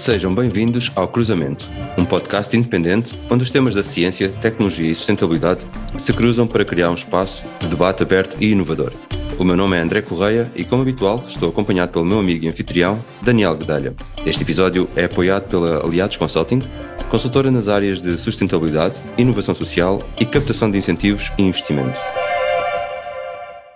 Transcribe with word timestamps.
Sejam 0.00 0.34
bem-vindos 0.34 0.90
ao 0.96 1.06
Cruzamento, 1.06 1.68
um 1.98 2.06
podcast 2.06 2.56
independente 2.56 3.14
onde 3.30 3.42
os 3.42 3.50
temas 3.50 3.74
da 3.74 3.84
ciência, 3.84 4.30
tecnologia 4.40 4.90
e 4.90 4.94
sustentabilidade 4.94 5.66
se 5.98 6.10
cruzam 6.14 6.46
para 6.46 6.64
criar 6.64 6.90
um 6.90 6.94
espaço 6.94 7.44
de 7.58 7.68
debate 7.68 8.02
aberto 8.02 8.34
e 8.40 8.50
inovador. 8.50 8.94
O 9.38 9.44
meu 9.44 9.54
nome 9.54 9.76
é 9.76 9.80
André 9.80 10.00
Correia 10.00 10.50
e, 10.56 10.64
como 10.64 10.80
habitual, 10.80 11.22
estou 11.26 11.50
acompanhado 11.50 11.92
pelo 11.92 12.06
meu 12.06 12.18
amigo 12.18 12.46
e 12.46 12.48
anfitrião, 12.48 12.98
Daniel 13.20 13.54
Guedalha. 13.54 13.94
Este 14.24 14.42
episódio 14.42 14.88
é 14.96 15.04
apoiado 15.04 15.50
pela 15.50 15.84
Aliados 15.84 16.16
Consulting, 16.16 16.60
consultora 17.10 17.50
nas 17.50 17.68
áreas 17.68 18.00
de 18.00 18.16
sustentabilidade, 18.16 18.94
inovação 19.18 19.54
social 19.54 20.02
e 20.18 20.24
captação 20.24 20.70
de 20.70 20.78
incentivos 20.78 21.30
e 21.36 21.42
investimento. 21.42 22.00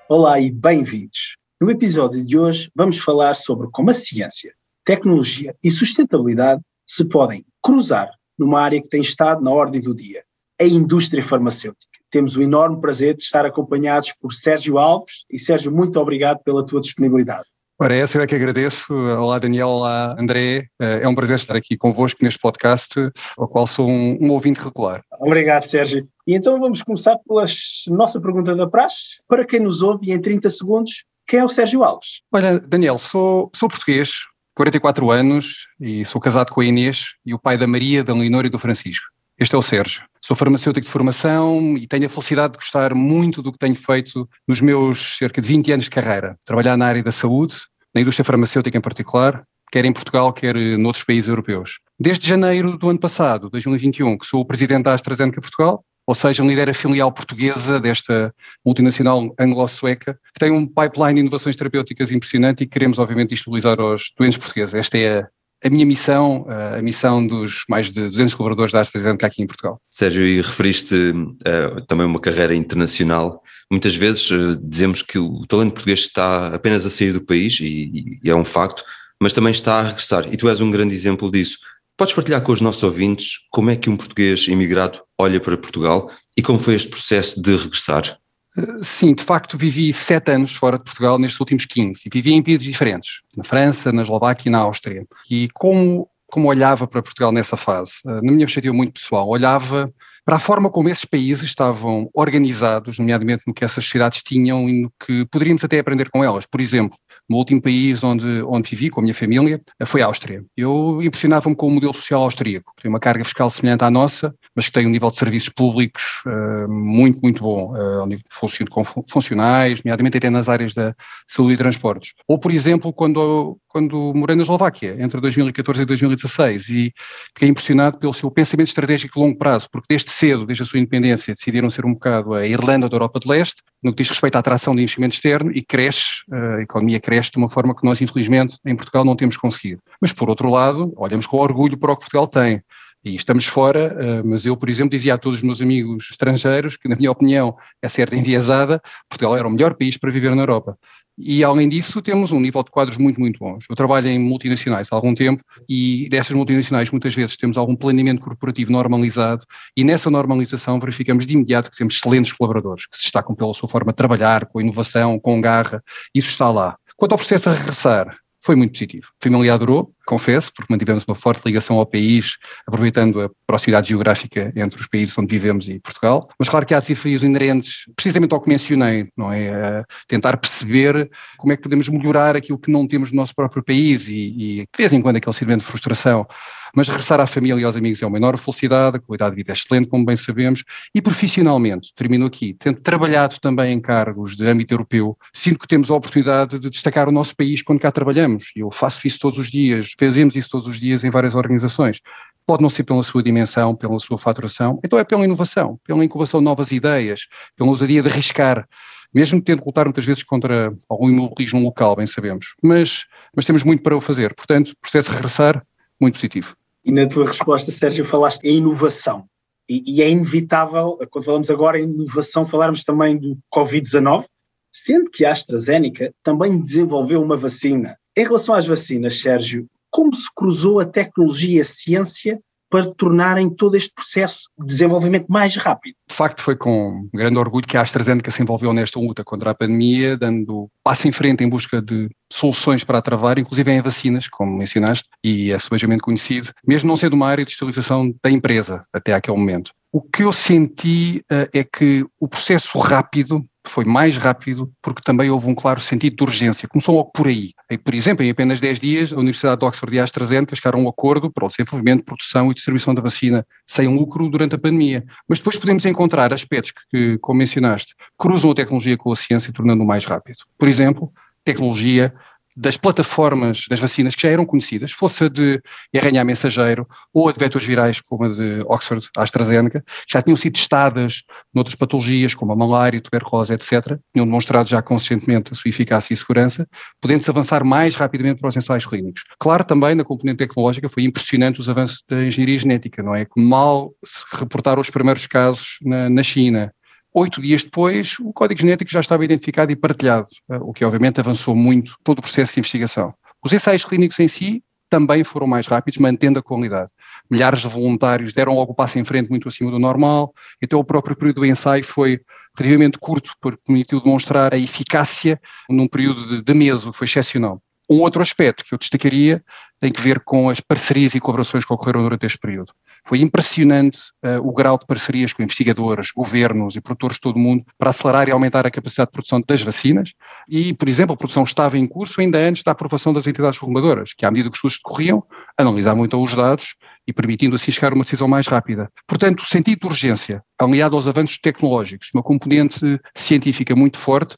Olá 0.09 0.41
e 0.41 0.51
bem-vindos. 0.51 1.37
No 1.61 1.71
episódio 1.71 2.25
de 2.25 2.39
hoje 2.39 2.71
vamos 2.75 2.99
falar 2.99 3.35
sobre 3.35 3.69
como 3.71 3.91
a 3.91 3.95
ciência, 3.95 4.55
tecnologia 4.85 5.55
e 5.63 5.71
sustentabilidade 5.71 6.61
se 6.87 7.05
podem 7.05 7.45
cruzar 7.63 8.11
numa 8.39 8.61
área 8.61 8.81
que 8.81 8.89
tem 8.89 9.01
estado 9.01 9.43
na 9.43 9.51
ordem 9.51 9.81
do 9.81 9.95
dia, 9.95 10.23
a 10.61 10.65
indústria 10.65 11.23
farmacêutica. 11.23 11.95
Temos 12.11 12.37
o 12.37 12.43
enorme 12.43 12.81
prazer 12.81 13.17
de 13.17 13.23
estar 13.23 13.45
acompanhados 13.45 14.13
por 14.21 14.33
Sérgio 14.33 14.79
Alves 14.79 15.25
e 15.31 15.39
Sérgio, 15.39 15.73
muito 15.73 15.99
obrigado 15.99 16.41
pela 16.45 16.65
tua 16.65 16.81
disponibilidade. 16.81 17.45
Ora, 17.77 17.97
essa 17.97 18.17
eu 18.17 18.23
é 18.23 18.27
que 18.27 18.37
agradeço. 18.37 18.95
Olá, 18.95 19.37
Daniel. 19.41 19.67
Olá, 19.67 20.15
André. 20.17 20.69
Eh, 20.81 21.01
é 21.03 21.09
um 21.09 21.15
prazer 21.15 21.35
estar 21.35 21.57
aqui 21.57 21.77
convosco 21.77 22.23
neste 22.23 22.39
podcast, 22.39 22.95
ao 23.37 23.49
qual 23.49 23.67
sou 23.67 23.89
um, 23.89 24.17
um 24.21 24.31
ouvinte 24.31 24.61
regular. 24.61 25.03
Obrigado, 25.19 25.65
Sérgio. 25.65 26.07
E 26.25 26.37
então 26.37 26.61
vamos 26.61 26.85
começar 26.85 27.19
pela 27.27 27.45
nossa 27.89 28.21
pergunta 28.21 28.55
da 28.55 28.69
praxe. 28.69 29.21
Para 29.27 29.45
quem 29.45 29.59
nos 29.59 29.83
ouve, 29.83 30.13
em 30.13 30.21
30 30.21 30.51
segundos, 30.51 31.05
quem 31.27 31.41
é 31.41 31.45
o 31.45 31.49
Sérgio 31.49 31.83
Alves? 31.83 32.23
Olha, 32.33 32.61
Daniel, 32.61 32.97
sou, 32.97 33.51
sou 33.57 33.69
português, 33.69 34.13
44 34.55 35.11
anos 35.11 35.67
e 35.81 36.05
sou 36.05 36.21
casado 36.21 36.53
com 36.53 36.61
a 36.61 36.65
Inês 36.65 37.15
e 37.27 37.35
o 37.35 37.39
pai 37.39 37.59
da 37.59 37.67
Maria, 37.67 38.05
da 38.05 38.15
Leonor 38.15 38.47
e 38.47 38.49
do 38.49 38.59
Francisco. 38.59 39.05
Este 39.37 39.57
é 39.57 39.59
o 39.59 39.63
Sérgio. 39.63 40.03
Sou 40.21 40.37
farmacêutico 40.37 40.87
de 40.87 40.93
formação 40.93 41.77
e 41.77 41.89
tenho 41.89 42.07
a 42.07 42.09
felicidade 42.09 42.53
de 42.53 42.59
gostar 42.61 42.95
muito 42.95 43.43
do 43.43 43.51
que 43.51 43.59
tenho 43.59 43.75
feito 43.75 44.29
nos 44.47 44.61
meus 44.61 45.19
cerca 45.19 45.43
de 45.43 45.49
20 45.49 45.73
anos 45.73 45.85
de 45.87 45.91
carreira. 45.91 46.39
Trabalhar 46.45 46.77
na 46.77 46.87
área 46.87 47.03
da 47.03 47.11
saúde, 47.11 47.57
na 47.93 48.01
indústria 48.01 48.25
farmacêutica 48.25 48.79
em 48.79 48.81
particular, 48.81 49.45
quer 49.73 49.85
em 49.85 49.93
Portugal, 49.93 50.33
quer 50.33 50.55
noutros 50.79 51.03
países 51.03 51.29
europeus. 51.29 51.81
Desde 51.99 52.29
janeiro 52.29 52.79
do 52.79 52.89
ano 52.89 53.01
passado, 53.01 53.51
2021, 53.51 54.17
que 54.19 54.27
sou 54.27 54.41
o 54.41 54.47
presidente 54.47 54.85
da 54.85 54.95
AstraZeneca 54.95 55.41
Portugal, 55.41 55.85
ou 56.07 56.15
seja, 56.15 56.45
lidera 56.45 56.71
a 56.71 56.75
filial 56.75 57.11
portuguesa 57.11 57.81
desta 57.81 58.35
multinacional 58.65 59.35
anglo-sueca, 59.39 60.19
que 60.33 60.39
tem 60.39 60.51
um 60.51 60.67
pipeline 60.67 61.15
de 61.15 61.21
inovações 61.21 61.57
terapêuticas 61.57 62.13
impressionante 62.13 62.63
e 62.63 62.67
queremos, 62.67 62.99
obviamente, 62.99 63.31
disponibilizar 63.31 63.81
aos 63.81 64.13
doentes 64.19 64.39
portugueses. 64.39 64.75
Esta 64.75 64.99
é 64.99 65.21
a, 65.21 65.29
a 65.65 65.71
minha 65.71 65.87
missão, 65.87 66.47
a 66.49 66.83
missão 66.83 67.27
dos 67.27 67.65
mais 67.69 67.91
de 67.91 68.09
200 68.09 68.35
colaboradores 68.35 68.73
da 68.73 68.81
AstraZeneca 68.81 69.27
aqui 69.27 69.43
em 69.43 69.47
Portugal. 69.47 69.81
Sérgio, 69.89 70.23
e 70.23 70.43
referiste 70.43 70.95
uh, 70.95 71.81
também 71.87 72.07
uma 72.07 72.21
carreira 72.21 72.55
internacional. 72.55 73.43
Muitas 73.71 73.97
vezes 73.97 74.31
uh, 74.31 74.61
dizemos 74.63 75.01
que 75.01 75.19
o 75.19 75.47
talento 75.47 75.73
português 75.73 76.01
está 76.01 76.55
apenas 76.55 76.85
a 76.85 76.91
sair 76.91 77.13
do 77.13 77.25
país, 77.25 77.61
e, 77.61 78.19
e 78.23 78.31
é 78.31 78.35
um 78.35 78.45
facto, 78.45 78.85
mas 79.21 79.33
também 79.33 79.53
está 79.53 79.81
a 79.81 79.83
regressar, 79.85 80.29
e 80.31 80.37
tu 80.37 80.51
és 80.51 80.61
um 80.61 80.71
grande 80.71 80.95
exemplo 80.95 81.31
disso. 81.31 81.57
Podes 81.97 82.13
partilhar 82.13 82.43
com 82.43 82.51
os 82.51 82.61
nossos 82.61 82.83
ouvintes 82.83 83.39
como 83.51 83.71
é 83.71 83.77
que 83.77 83.89
um 83.89 83.97
português 83.97 84.49
imigrado 84.49 85.01
olha 85.17 85.39
para 85.39 85.57
Portugal 85.57 86.11
e 86.37 86.43
como 86.43 86.59
foi 86.59 86.75
este 86.75 86.89
processo 86.89 87.41
de 87.41 87.57
regressar? 87.57 88.19
Eh, 88.59 88.83
sim, 88.83 89.15
de 89.15 89.23
facto 89.23 89.57
vivi 89.57 89.93
sete 89.93 90.33
anos 90.33 90.57
fora 90.57 90.77
de 90.77 90.83
Portugal 90.85 91.21
nestes 91.21 91.39
últimos 91.39 91.67
15 91.67 92.03
e 92.05 92.11
vivi 92.11 92.33
em 92.33 92.43
países 92.43 92.65
diferentes, 92.65 93.21
na 93.37 93.45
França, 93.45 93.93
na 93.93 94.03
Eslováquia 94.03 94.49
e 94.49 94.53
na 94.53 94.59
Áustria. 94.59 95.07
E 95.31 95.49
como, 95.55 96.09
como 96.27 96.49
olhava 96.49 96.85
para 96.89 97.01
Portugal 97.01 97.31
nessa 97.31 97.57
fase? 97.57 97.93
Eh, 98.05 98.15
na 98.15 98.33
minha 98.33 98.47
perspectiva 98.47 98.75
muito 98.75 99.01
pessoal, 99.01 99.29
olhava 99.29 99.93
para 100.25 100.37
a 100.37 100.41
forma 100.41 100.71
como 100.71 100.89
esses 100.89 101.05
países 101.05 101.45
estavam 101.45 102.09
organizados, 102.15 102.99
nomeadamente 102.99 103.45
no 103.47 103.53
que 103.53 103.65
essas 103.65 103.85
sociedades 103.85 104.23
tinham 104.23 104.69
e 104.69 104.83
no 104.83 104.93
que 105.05 105.27
poderíamos 105.27 105.63
até 105.65 105.79
aprender 105.79 106.09
com 106.11 106.25
elas. 106.25 106.47
Por 106.47 106.61
exemplo, 106.61 106.97
no 107.29 107.37
último 107.37 107.61
país 107.61 108.03
onde, 108.03 108.43
onde 108.43 108.71
vivi 108.71 108.91
com 108.91 109.01
a 109.01 109.03
minha 109.03 109.15
família 109.15 109.61
foi 109.87 110.03
a 110.03 110.07
Áustria. 110.07 110.45
Eu 110.57 111.03
impressionava-me 111.03 111.55
com 111.55 111.67
o 111.67 111.71
modelo 111.71 111.95
social 111.95 112.23
austríaco, 112.23 112.73
que 112.77 112.83
tem 112.83 112.91
uma 112.91 113.01
carga 113.01 113.25
fiscal 113.25 113.51
semelhante 113.51 113.85
à 113.85 113.91
nossa, 113.91 114.35
mas 114.55 114.67
que 114.67 114.73
tem 114.73 114.87
um 114.87 114.91
nível 114.91 115.11
de 115.11 115.17
serviços 115.17 115.49
públicos 115.49 116.23
uh, 116.27 116.71
muito, 116.71 117.21
muito 117.23 117.43
bom, 117.43 117.73
uh, 117.73 118.01
ao 118.01 118.07
nível 118.07 118.25
de 118.25 119.11
funcionais, 119.11 119.83
nomeadamente 119.83 120.19
até 120.19 120.31
nas 120.31 120.49
áreas 120.49 120.75
da 120.75 120.95
saúde 121.29 121.55
e 121.55 121.59
transportes. 121.59 122.13
Ou, 122.29 122.39
por 122.39 122.53
exemplo, 122.53 122.93
quando, 122.93 123.59
quando 123.75 124.15
morei 124.15 124.37
na 124.37 124.43
Eslováquia, 124.43 124.97
entre 125.01 125.21
2014 125.21 125.83
e 125.83 125.85
2016, 125.85 126.69
e 126.69 126.93
fiquei 127.35 127.49
impressionado 127.49 127.99
pelo 127.99 128.15
seu 128.15 128.31
pensamento 128.31 128.69
estratégico 128.69 129.15
de 129.15 129.21
longo 129.21 129.37
prazo, 129.37 129.69
porque 129.69 129.87
desde 129.91 130.11
cedo, 130.11 130.47
desde 130.47 130.63
a 130.63 130.65
sua 130.65 130.79
independência, 130.79 131.35
decidiram 131.35 131.69
ser 131.69 131.85
um 131.85 131.93
bocado 131.93 132.35
a 132.35 132.47
Irlanda 132.47 132.89
da 132.89 132.95
Europa 132.95 133.19
de 133.19 133.29
Leste, 133.29 133.63
no 133.83 133.91
que 133.91 134.01
diz 134.01 134.11
respeito 134.11 134.37
à 134.37 134.39
atração 134.39 134.77
de 134.77 134.83
investimento 134.83 135.17
externo, 135.17 135.51
e 135.51 135.61
cresce, 135.61 136.23
eh, 136.33 136.59
a 136.59 136.63
economia 136.63 137.01
cresce 137.01 137.33
de 137.33 137.37
uma 137.37 137.49
forma 137.49 137.75
que 137.75 137.85
nós, 137.85 138.01
infelizmente, 138.01 138.59
em 138.65 138.77
Portugal 138.77 139.05
não 139.05 139.17
temos 139.17 139.37
conseguido. 139.37 139.83
Mas, 140.01 140.13
por 140.13 140.31
outro 140.31 140.49
lado, 140.49 140.93
olhamos 140.97 141.27
com 141.27 141.39
orgulho 141.39 141.77
para 141.77 141.91
o 141.91 141.97
que 141.97 142.03
Portugal 142.03 142.29
tem. 142.29 142.63
E 143.05 143.17
estamos 143.17 143.45
fora, 143.45 143.95
eh, 143.99 144.23
mas 144.25 144.47
eu, 144.47 144.57
por 144.57 144.71
exemplo, 144.71 144.91
dizia 144.91 145.15
a 145.15 145.19
todos 145.19 145.41
os 145.41 145.45
meus 145.45 145.61
amigos 145.61 146.09
estrangeiros 146.13 146.77
que, 146.77 146.89
na 146.89 146.95
minha 146.95 147.11
opinião, 147.11 147.57
é 147.83 147.89
certa 147.89 148.15
enviesada, 148.15 148.81
Portugal 149.09 149.37
era 149.37 149.49
o 149.49 149.51
melhor 149.51 149.75
país 149.75 149.99
para 149.99 150.13
viver 150.13 150.33
na 150.37 150.43
Europa. 150.43 150.79
E, 151.17 151.45
além 151.45 151.69
disso, 151.69 152.03
temos 152.03 152.33
um 152.33 152.41
nível 152.41 152.63
de 152.63 152.71
quadros 152.71 152.97
muito, 152.97 153.21
muito 153.21 153.39
bons. 153.39 153.65
Eu 153.69 153.77
trabalho 153.77 154.09
em 154.09 154.19
multinacionais 154.19 154.89
há 154.91 154.97
algum 154.97 155.15
tempo 155.15 155.45
e 155.69 156.09
dessas 156.09 156.37
multinacionais, 156.37 156.91
muitas 156.91 157.15
vezes, 157.15 157.37
temos 157.37 157.57
algum 157.57 157.77
planeamento 157.77 158.21
corporativo 158.21 158.73
normalizado 158.73 159.45
e 159.77 159.85
nessa 159.85 160.11
normalização 160.11 160.81
verificamos 160.81 161.27
de 161.27 161.35
imediato 161.35 161.71
que 161.71 161.77
temos 161.77 161.95
excelentes 161.95 162.33
colaboradores 162.33 162.87
que 162.87 162.97
se 162.97 163.05
destacam 163.05 163.35
pela 163.35 163.55
sua 163.55 163.69
forma 163.69 163.93
de 163.93 163.97
trabalhar, 163.97 164.47
com 164.47 164.61
inovação, 164.61 165.19
com 165.21 165.41
garra. 165.41 165.83
Isso 166.15 166.29
está 166.29 166.51
lá. 166.51 166.77
Quanto 166.97 167.13
ao 167.13 167.19
processo 167.19 167.49
a 167.49 167.53
regressar, 167.53 168.17
foi 168.45 168.57
muito 168.57 168.73
positivo. 168.73 169.07
A 169.21 169.25
família 169.25 169.55
adorou, 169.55 169.91
confesso, 170.07 170.53
porque 170.55 170.71
mantivemos 170.73 171.05
uma 171.09 171.15
forte 171.15 171.43
ligação 171.47 171.79
ao 171.79 171.87
país, 171.87 172.37
aproveitando 172.67 173.23
a 173.23 173.31
proximidade 173.47 173.89
geográfica 173.89 174.53
entre 174.55 174.79
os 174.79 174.87
países 174.87 175.17
onde 175.17 175.29
vivemos 175.29 175.67
e 175.69 175.81
Portugal. 175.81 176.29
Mas 176.39 176.49
claro 176.51 176.67
que 176.67 176.75
há 176.75 176.81
desafios 176.81 177.23
inerentes, 177.23 177.85
precisamente 177.97 178.35
ao 178.35 178.41
que 178.41 178.49
mencionei, 178.49 179.09
não 179.17 179.33
é? 179.33 179.81
A 179.81 179.85
tentar 180.07 180.37
perceber 180.37 181.11
como 181.39 181.55
é 181.55 181.57
que 181.57 181.63
podemos 181.63 181.89
melhorar 181.89 182.37
aquilo 182.37 182.59
que 182.59 182.71
não 182.71 182.87
temos 182.87 183.11
no 183.11 183.17
nosso 183.17 183.35
próprio 183.35 183.65
país 183.65 184.09
e, 184.09 184.15
e 184.15 184.57
de 184.61 184.77
vez 184.77 184.93
em 184.93 185.01
quando 185.01 185.17
aquele 185.17 185.33
sentimento 185.33 185.61
de 185.61 185.67
frustração 185.67 186.27
mas 186.75 186.89
regressar 186.89 187.21
à 187.21 187.27
família 187.27 187.61
e 187.61 187.65
aos 187.65 187.77
amigos 187.77 188.03
é 188.03 188.07
uma 188.07 188.17
enorme 188.17 188.39
felicidade, 188.39 188.97
a 188.97 189.01
qualidade 189.01 189.31
de 189.31 189.37
vida 189.37 189.53
é 189.53 189.55
excelente, 189.55 189.89
como 189.89 190.05
bem 190.05 190.17
sabemos, 190.17 190.65
e 190.95 191.01
profissionalmente, 191.01 191.93
termino 191.95 192.27
aqui, 192.27 192.57
tendo 192.59 192.81
trabalhado 192.81 193.39
também 193.41 193.73
em 193.73 193.81
cargos 193.81 194.37
de 194.37 194.47
âmbito 194.47 194.75
europeu, 194.75 195.17
sinto 195.33 195.59
que 195.59 195.69
temos 195.69 195.91
a 195.91 195.95
oportunidade 195.95 196.59
de 196.59 196.69
destacar 196.69 197.09
o 197.09 197.13
nosso 197.13 197.35
país 197.37 197.63
quando 197.63 197.81
cá 197.81 197.93
trabalhamos, 197.93 198.51
e 198.57 198.61
eu 198.61 198.71
faço 198.71 199.07
isso 199.07 199.19
todos 199.19 199.39
os 199.39 199.51
dias, 199.51 199.93
fazemos 199.99 200.37
isso 200.37 200.51
todos 200.51 200.67
os 200.67 200.81
dias 200.81 201.05
em 201.05 201.11
várias 201.11 201.35
organizações. 201.35 202.01
Pode 202.47 202.63
não 202.63 202.69
ser 202.69 202.85
pela 202.85 203.03
sua 203.03 203.23
dimensão, 203.23 203.75
pela 203.75 203.99
sua 203.99 204.19
faturação, 204.19 204.79
então 204.85 204.99
é 204.99 205.05
pela 205.05 205.25
inovação, 205.25 205.79
pela 205.87 206.05
incubação 206.05 206.41
de 206.41 206.45
novas 206.45 206.73
ideias, 206.73 207.21
pela 207.57 207.71
ousadia 207.71 208.03
de 208.03 208.09
arriscar, 208.09 208.69
mesmo 209.15 209.41
tendo 209.41 209.63
que 209.63 209.67
lutar 209.67 209.87
muitas 209.87 210.05
vezes 210.05 210.25
contra 210.25 210.75
algum 210.89 211.09
imobilismo 211.09 211.63
local, 211.63 211.95
bem 211.97 212.07
sabemos. 212.07 212.55
Mas, 212.63 213.05
mas 213.35 213.45
temos 213.45 213.63
muito 213.63 213.83
para 213.83 213.97
o 213.97 214.01
fazer. 214.01 214.35
Portanto, 214.35 214.75
processo 214.83 215.11
regressar, 215.13 215.65
muito 216.01 216.15
positivo. 216.15 216.55
E 216.85 216.93
na 216.93 217.09
tua 217.09 217.27
resposta, 217.27 217.73
Sérgio, 217.73 218.05
falaste 218.05 218.45
em 218.45 218.59
inovação. 218.59 219.25
E, 219.69 219.83
e 219.87 220.03
é 220.03 220.11
inevitável, 220.11 220.99
quando 221.11 221.25
falamos 221.25 221.51
agora 221.51 221.81
em 221.81 221.85
inovação, 221.85 222.47
falarmos 222.47 222.85
também 222.85 223.17
do 223.17 223.39
Covid-19, 223.55 224.27
sendo 224.73 225.11
que 225.11 225.25
a 225.25 225.33
AstraZeneca 225.33 226.13
também 226.23 226.61
desenvolveu 226.61 227.23
uma 227.23 227.37
vacina. 227.37 227.97
Em 228.17 228.25
relação 228.25 228.55
às 228.55 228.67
vacinas, 228.67 229.21
Sérgio, 229.21 229.67
como 229.91 230.15
se 230.15 230.29
cruzou 230.35 230.81
a 230.81 230.85
tecnologia 230.85 231.59
e 231.59 231.61
a 231.61 231.65
ciência 231.65 232.41
para 232.75 232.93
tornarem 232.93 233.49
todo 233.49 233.77
este 233.77 233.95
processo 233.95 234.49
de 234.59 234.67
desenvolvimento 234.67 235.27
mais 235.29 235.55
rápido. 235.55 235.95
De 236.09 236.13
facto, 236.13 236.43
foi 236.43 236.57
com 236.57 237.09
grande 237.15 237.39
orgulho 237.39 237.69
que 237.69 237.77
a 237.77 237.83
AstraZeneca 237.83 238.33
se 238.33 238.43
envolveu 238.43 238.73
nesta 238.73 238.99
luta 238.99 239.23
contra 239.23 239.53
a 239.53 239.55
pandemia, 239.55 240.17
dando 240.17 240.69
passo 240.83 241.07
em 241.07 241.13
frente 241.13 241.45
em 241.45 241.49
busca 241.49 241.81
de 241.81 242.09
soluções 242.33 242.83
para 242.83 242.99
a 242.99 243.03
travar, 243.03 243.39
inclusive 243.39 243.71
em 243.71 243.81
vacinas, 243.81 244.27
como 244.27 244.59
mencionaste, 244.59 245.09
e 245.23 245.53
é 245.53 245.59
subejamente 245.61 246.03
conhecido, 246.03 246.51
mesmo 246.67 246.89
não 246.89 246.97
sendo 246.97 247.13
uma 247.13 247.29
área 247.29 247.45
de 247.45 247.51
digitalização 247.51 248.13
da 248.21 248.29
empresa 248.29 248.85
até 248.93 249.13
aquele 249.15 249.39
momento. 249.39 249.71
O 249.93 250.03
que 250.03 250.25
eu 250.25 250.33
senti 250.33 251.23
uh, 251.31 251.49
é 251.53 251.63
que 251.63 252.05
o 252.19 252.27
processo 252.27 252.77
rápido 252.81 253.45
foi 253.67 253.85
mais 253.85 254.17
rápido 254.17 254.71
porque 254.83 255.03
também 255.03 255.31
houve 255.31 255.49
um 255.49 255.55
claro 255.55 255.81
sentido 255.81 256.17
de 256.17 256.23
urgência. 256.23 256.69
Começou 256.69 256.95
logo 256.95 257.11
por 257.13 257.27
aí. 257.27 257.53
E, 257.71 257.79
por 257.79 257.95
exemplo, 257.95 258.25
em 258.25 258.31
apenas 258.31 258.61
10 258.61 258.81
dias, 258.81 259.13
a 259.13 259.17
Universidade 259.17 259.59
de 259.59 259.67
Oxford 259.67 259.97
e 259.97 260.01
a 260.01 260.05
AstraZeneca 260.05 260.55
chegaram 260.55 260.81
a 260.81 260.83
um 260.83 260.89
acordo 260.89 261.33
para 261.33 261.45
o 261.45 261.49
desenvolvimento, 261.49 262.05
produção 262.05 262.51
e 262.51 262.55
distribuição 262.55 262.95
da 262.95 263.01
vacina 263.01 263.47
sem 263.67 263.89
lucro 263.89 264.29
durante 264.29 264.55
a 264.55 264.59
pandemia. 264.59 265.05
Mas 265.29 265.39
depois 265.39 265.57
podemos 265.57 265.85
encontrar 265.87 266.33
aspectos 266.33 266.73
que, 266.91 267.19
como 267.19 267.39
mencionaste, 267.39 267.95
cruzam 268.19 268.51
a 268.51 268.55
tecnologia 268.55 268.97
com 268.97 269.11
a 269.11 269.17
ciência, 269.17 269.53
tornando-o 269.53 269.87
mais 269.87 270.05
rápido. 270.05 270.39
Por 270.59 270.69
exemplo, 270.69 271.13
tecnologia 271.45 272.15
das 272.57 272.77
plataformas 272.77 273.65
das 273.69 273.81
vacinas 273.81 274.15
que 274.15 274.23
já 274.23 274.29
eram 274.29 274.47
conhecidas, 274.47 274.93
fosse 274.93 275.25
a 275.25 275.29
de 275.29 275.61
RNA 275.93 276.25
mensageiro 276.25 276.87
ou 277.13 277.29
a 277.29 277.33
de 277.33 277.39
vetores 277.39 277.67
virais, 277.67 278.01
como 278.01 278.25
a 278.25 278.29
de 278.29 278.61
Oxford, 278.67 279.09
AstraZeneca, 279.17 279.85
já 280.09 280.23
tinham 280.23 280.37
sido 280.37 280.55
testadas 280.55 281.23
noutras 281.53 281.75
patologias, 281.75 282.35
como 282.35 282.53
a 282.53 282.57
malária, 282.57 283.01
tuberculose, 283.01 283.53
etc., 283.53 283.99
tinham 284.13 284.27
demonstrado 284.27 284.69
já 284.69 284.81
consistentemente 284.81 285.53
a 285.53 285.55
sua 285.55 285.69
eficácia 285.69 286.15
e 286.15 286.17
segurança, 286.17 286.67
podendo-se 287.01 287.31
avançar 287.31 287.65
mais 287.65 287.97
rapidamente 287.97 288.41
para 288.41 288.49
os 288.49 288.57
ensaios 288.57 288.87
clínicos. 288.87 289.23
Claro, 289.39 289.65
também 289.65 289.95
na 289.95 290.05
componente 290.05 290.39
tecnológica 290.39 290.89
foi 290.89 291.05
impressionante 291.05 291.61
os 291.61 291.69
avanços 291.69 292.05
da 292.09 292.25
engenharia 292.25 292.59
genética, 292.59 293.03
não 293.03 293.15
é? 293.15 293.27
Mal 293.37 293.93
se 294.05 294.25
reportaram 294.33 294.81
os 294.81 294.91
primeiros 294.91 295.27
casos 295.27 295.79
na, 295.83 296.09
na 296.09 296.23
China, 296.23 296.73
Oito 297.17 297.41
dias 297.41 297.63
depois, 297.63 298.17
o 298.19 298.33
código 298.33 298.61
genético 298.61 298.91
já 298.91 298.99
estava 298.99 299.25
identificado 299.25 299.71
e 299.71 299.77
partilhado, 299.77 300.27
eh, 300.51 300.57
o 300.57 300.73
que 300.73 300.85
obviamente 300.85 301.21
avançou 301.21 301.55
muito 301.55 301.95
todo 302.03 302.19
o 302.19 302.23
processo 302.23 302.55
de 302.55 302.59
investigação. 302.59 303.15
Os 303.41 303.53
ensaios 303.53 303.85
clínicos 303.85 304.19
em 304.19 304.27
si 304.27 304.65
também 304.91 305.23
foram 305.23 305.47
mais 305.47 305.69
rápidos, 305.69 306.01
mantendo 306.01 306.41
a 306.41 306.43
qualidade. 306.43 306.91
Milhares 307.31 307.61
de 307.61 307.69
voluntários 307.69 308.33
deram 308.33 308.57
logo 308.57 308.73
o 308.73 308.75
passo 308.75 308.99
em 308.99 309.05
frente 309.05 309.31
muito 309.31 309.47
acima 309.47 309.71
do 309.71 309.79
normal, 309.79 310.35
então 310.61 310.81
o 310.81 310.85
próprio 310.85 311.15
período 311.15 311.37
do 311.37 311.47
ensaio 311.47 311.85
foi 311.85 312.21
relativamente 312.57 312.99
curto, 312.99 313.33
porque 313.41 313.63
permitiu 313.65 314.01
demonstrar 314.01 314.53
a 314.53 314.59
eficácia 314.59 315.41
num 315.71 315.87
período 315.87 316.43
de, 316.43 316.43
de 316.43 316.91
que 316.91 316.93
foi 316.99 317.07
excepcional. 317.07 317.63
Um 317.89 318.01
outro 318.01 318.23
aspecto 318.23 318.65
que 318.65 318.75
eu 318.75 318.79
destacaria 318.79 319.43
tem 319.81 319.93
que 319.93 320.01
ver 320.01 320.21
com 320.21 320.49
as 320.49 320.61
parcerias 320.61 321.15
e 321.15 321.21
colaborações 321.21 321.65
que 321.65 321.73
ocorreram 321.73 322.03
durante 322.03 322.25
este 322.25 322.39
período. 322.39 322.73
Foi 323.07 323.21
impressionante 323.21 324.01
uh, 324.25 324.41
o 324.43 324.51
grau 324.53 324.79
de 324.79 324.87
parcerias 324.87 325.35
com 325.35 325.43
investigadores, 325.43 326.11
governos 326.11 326.75
e 326.75 326.81
produtores 326.81 327.17
de 327.17 327.21
todo 327.21 327.37
o 327.37 327.39
mundo 327.39 327.65
para 327.77 327.91
acelerar 327.91 328.27
e 328.29 328.33
aumentar 328.33 328.67
a 328.67 328.71
capacidade 328.71 329.09
de 329.09 329.13
produção 329.13 329.43
das 329.47 329.61
vacinas. 329.61 330.15
E, 330.49 330.73
por 330.73 330.89
exemplo, 330.89 331.13
a 331.13 331.17
produção 331.17 331.45
estava 331.45 331.77
em 331.77 331.87
curso 331.87 332.19
ainda 332.19 332.39
antes 332.39 332.63
da 332.63 332.73
aprovação 332.73 333.13
das 333.13 333.27
entidades 333.27 333.59
reguladoras, 333.59 334.15
que, 334.15 334.25
à 334.25 334.31
medida 334.31 334.49
que 334.49 334.55
os 334.55 334.73
estudos 334.73 334.79
decorriam, 334.83 335.23
analisavam 335.59 336.07
então 336.07 336.23
os 336.23 336.35
dados 336.35 336.75
e 337.07 337.13
permitindo 337.13 337.55
assim 337.55 337.71
chegar 337.71 337.93
a 337.93 337.95
uma 337.95 338.05
decisão 338.05 338.27
mais 338.27 338.47
rápida. 338.47 338.91
Portanto, 339.07 339.41
o 339.41 339.47
sentido 339.47 339.81
de 339.81 339.87
urgência, 339.87 340.43
aliado 340.59 340.97
aos 340.97 341.07
avanços 341.07 341.37
tecnológicos, 341.37 342.09
uma 342.15 342.23
componente 342.23 342.99
científica 343.15 343.77
muito 343.77 343.99
forte, 343.99 344.35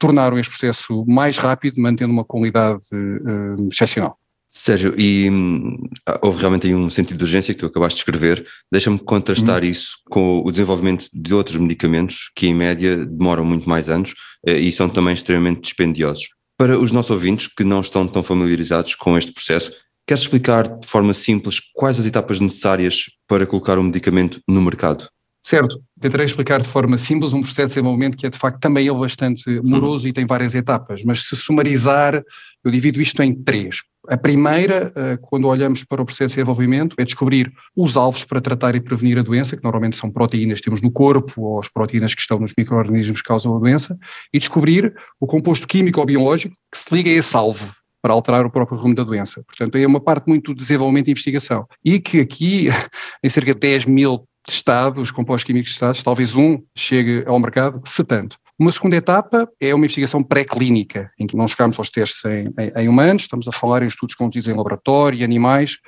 tornaram 0.00 0.38
este 0.38 0.50
processo 0.50 1.04
mais 1.06 1.36
rápido, 1.36 1.80
mantendo 1.80 2.12
uma 2.12 2.24
qualidade 2.24 2.80
uh, 2.92 3.68
excepcional. 3.70 4.18
Sérgio, 4.50 4.94
e 4.98 5.30
hum, 5.30 5.76
houve 6.22 6.40
realmente 6.40 6.66
aí 6.66 6.74
um 6.74 6.90
sentido 6.90 7.18
de 7.18 7.24
urgência 7.24 7.54
que 7.54 7.60
tu 7.60 7.66
acabaste 7.66 7.96
de 7.96 8.00
escrever. 8.00 8.44
Deixa-me 8.72 8.98
contrastar 8.98 9.62
hum. 9.62 9.66
isso 9.66 9.98
com 10.10 10.42
o 10.44 10.50
desenvolvimento 10.50 11.06
de 11.12 11.32
outros 11.32 11.56
medicamentos 11.56 12.32
que, 12.34 12.48
em 12.48 12.54
média, 12.54 13.06
demoram 13.06 13.44
muito 13.44 13.68
mais 13.68 13.88
anos 13.88 14.12
eh, 14.44 14.58
e 14.58 14.72
são 14.72 14.88
também 14.88 15.14
extremamente 15.14 15.60
dispendiosos. 15.60 16.30
Para 16.58 16.76
os 16.76 16.90
nossos 16.90 17.12
ouvintes 17.12 17.46
que 17.46 17.62
não 17.62 17.80
estão 17.80 18.08
tão 18.08 18.24
familiarizados 18.24 18.96
com 18.96 19.16
este 19.16 19.32
processo, 19.32 19.70
queres 20.04 20.24
explicar 20.24 20.66
de 20.80 20.86
forma 20.86 21.14
simples 21.14 21.60
quais 21.72 22.00
as 22.00 22.06
etapas 22.06 22.40
necessárias 22.40 23.04
para 23.28 23.46
colocar 23.46 23.78
um 23.78 23.84
medicamento 23.84 24.40
no 24.48 24.60
mercado? 24.60 25.08
Certo, 25.42 25.80
tentarei 25.98 26.26
explicar 26.26 26.60
de 26.60 26.68
forma 26.68 26.98
simples 26.98 27.32
um 27.32 27.40
processo 27.40 27.68
de 27.68 27.74
desenvolvimento 27.74 28.16
que 28.16 28.26
é 28.26 28.30
de 28.30 28.36
facto 28.36 28.60
também 28.60 28.88
é 28.88 28.92
bastante 28.92 29.48
moroso 29.62 30.04
uhum. 30.04 30.10
e 30.10 30.12
tem 30.12 30.26
várias 30.26 30.54
etapas, 30.54 31.02
mas 31.02 31.22
se 31.22 31.34
sumarizar, 31.34 32.22
eu 32.62 32.70
divido 32.70 33.00
isto 33.00 33.22
em 33.22 33.32
três. 33.32 33.78
A 34.08 34.18
primeira, 34.18 34.92
eh, 34.94 35.18
quando 35.20 35.46
olhamos 35.46 35.84
para 35.84 36.02
o 36.02 36.04
processo 36.04 36.28
de 36.30 36.34
desenvolvimento, 36.36 36.94
é 36.98 37.04
descobrir 37.04 37.50
os 37.74 37.96
alvos 37.96 38.24
para 38.24 38.40
tratar 38.40 38.74
e 38.74 38.80
prevenir 38.80 39.18
a 39.18 39.22
doença, 39.22 39.56
que 39.56 39.62
normalmente 39.64 39.96
são 39.96 40.10
proteínas 40.10 40.58
que 40.58 40.64
temos 40.66 40.82
no 40.82 40.90
corpo 40.90 41.40
ou 41.40 41.60
as 41.60 41.68
proteínas 41.68 42.14
que 42.14 42.20
estão 42.20 42.38
nos 42.38 42.52
micro-organismos 42.56 43.22
que 43.22 43.28
causam 43.28 43.56
a 43.56 43.58
doença, 43.58 43.98
e 44.32 44.38
descobrir 44.38 44.94
o 45.18 45.26
composto 45.26 45.66
químico 45.66 46.00
ou 46.00 46.06
biológico 46.06 46.54
que 46.72 46.78
se 46.78 46.94
liga 46.94 47.10
a 47.10 47.14
esse 47.14 47.36
alvo 47.36 47.74
para 48.02 48.12
alterar 48.14 48.46
o 48.46 48.50
próprio 48.50 48.78
rumo 48.78 48.94
da 48.94 49.04
doença. 49.04 49.42
Portanto, 49.46 49.76
é 49.76 49.86
uma 49.86 50.00
parte 50.00 50.26
muito 50.26 50.54
de 50.54 50.60
desenvolvimento 50.60 51.08
e 51.08 51.10
investigação. 51.10 51.66
E 51.84 52.00
que 52.00 52.20
aqui, 52.20 52.68
em 53.22 53.28
cerca 53.28 53.54
de 53.54 53.60
10 53.60 53.84
mil 53.84 54.26
testados, 54.50 55.10
compostos 55.10 55.44
químicos 55.44 55.72
testados, 55.72 56.02
talvez 56.02 56.36
um 56.36 56.62
chegue 56.76 57.24
ao 57.26 57.38
mercado, 57.38 57.82
se 57.86 58.04
tanto. 58.04 58.36
Uma 58.58 58.70
segunda 58.70 58.94
etapa 58.96 59.48
é 59.58 59.74
uma 59.74 59.86
investigação 59.86 60.22
pré-clínica, 60.22 61.10
em 61.18 61.26
que 61.26 61.34
não 61.34 61.48
chegamos 61.48 61.78
aos 61.78 61.88
testes 61.88 62.22
em, 62.26 62.52
em, 62.58 62.82
em, 62.82 62.88
humanos, 62.88 63.22
estamos 63.22 63.48
a 63.48 63.52
falar 63.52 63.82
em 63.82 63.86
estudos 63.86 64.14
conduzidos 64.14 64.48
em 64.48 64.54
laboratório 64.54 65.18
e 65.18 65.24
animais, 65.24 65.78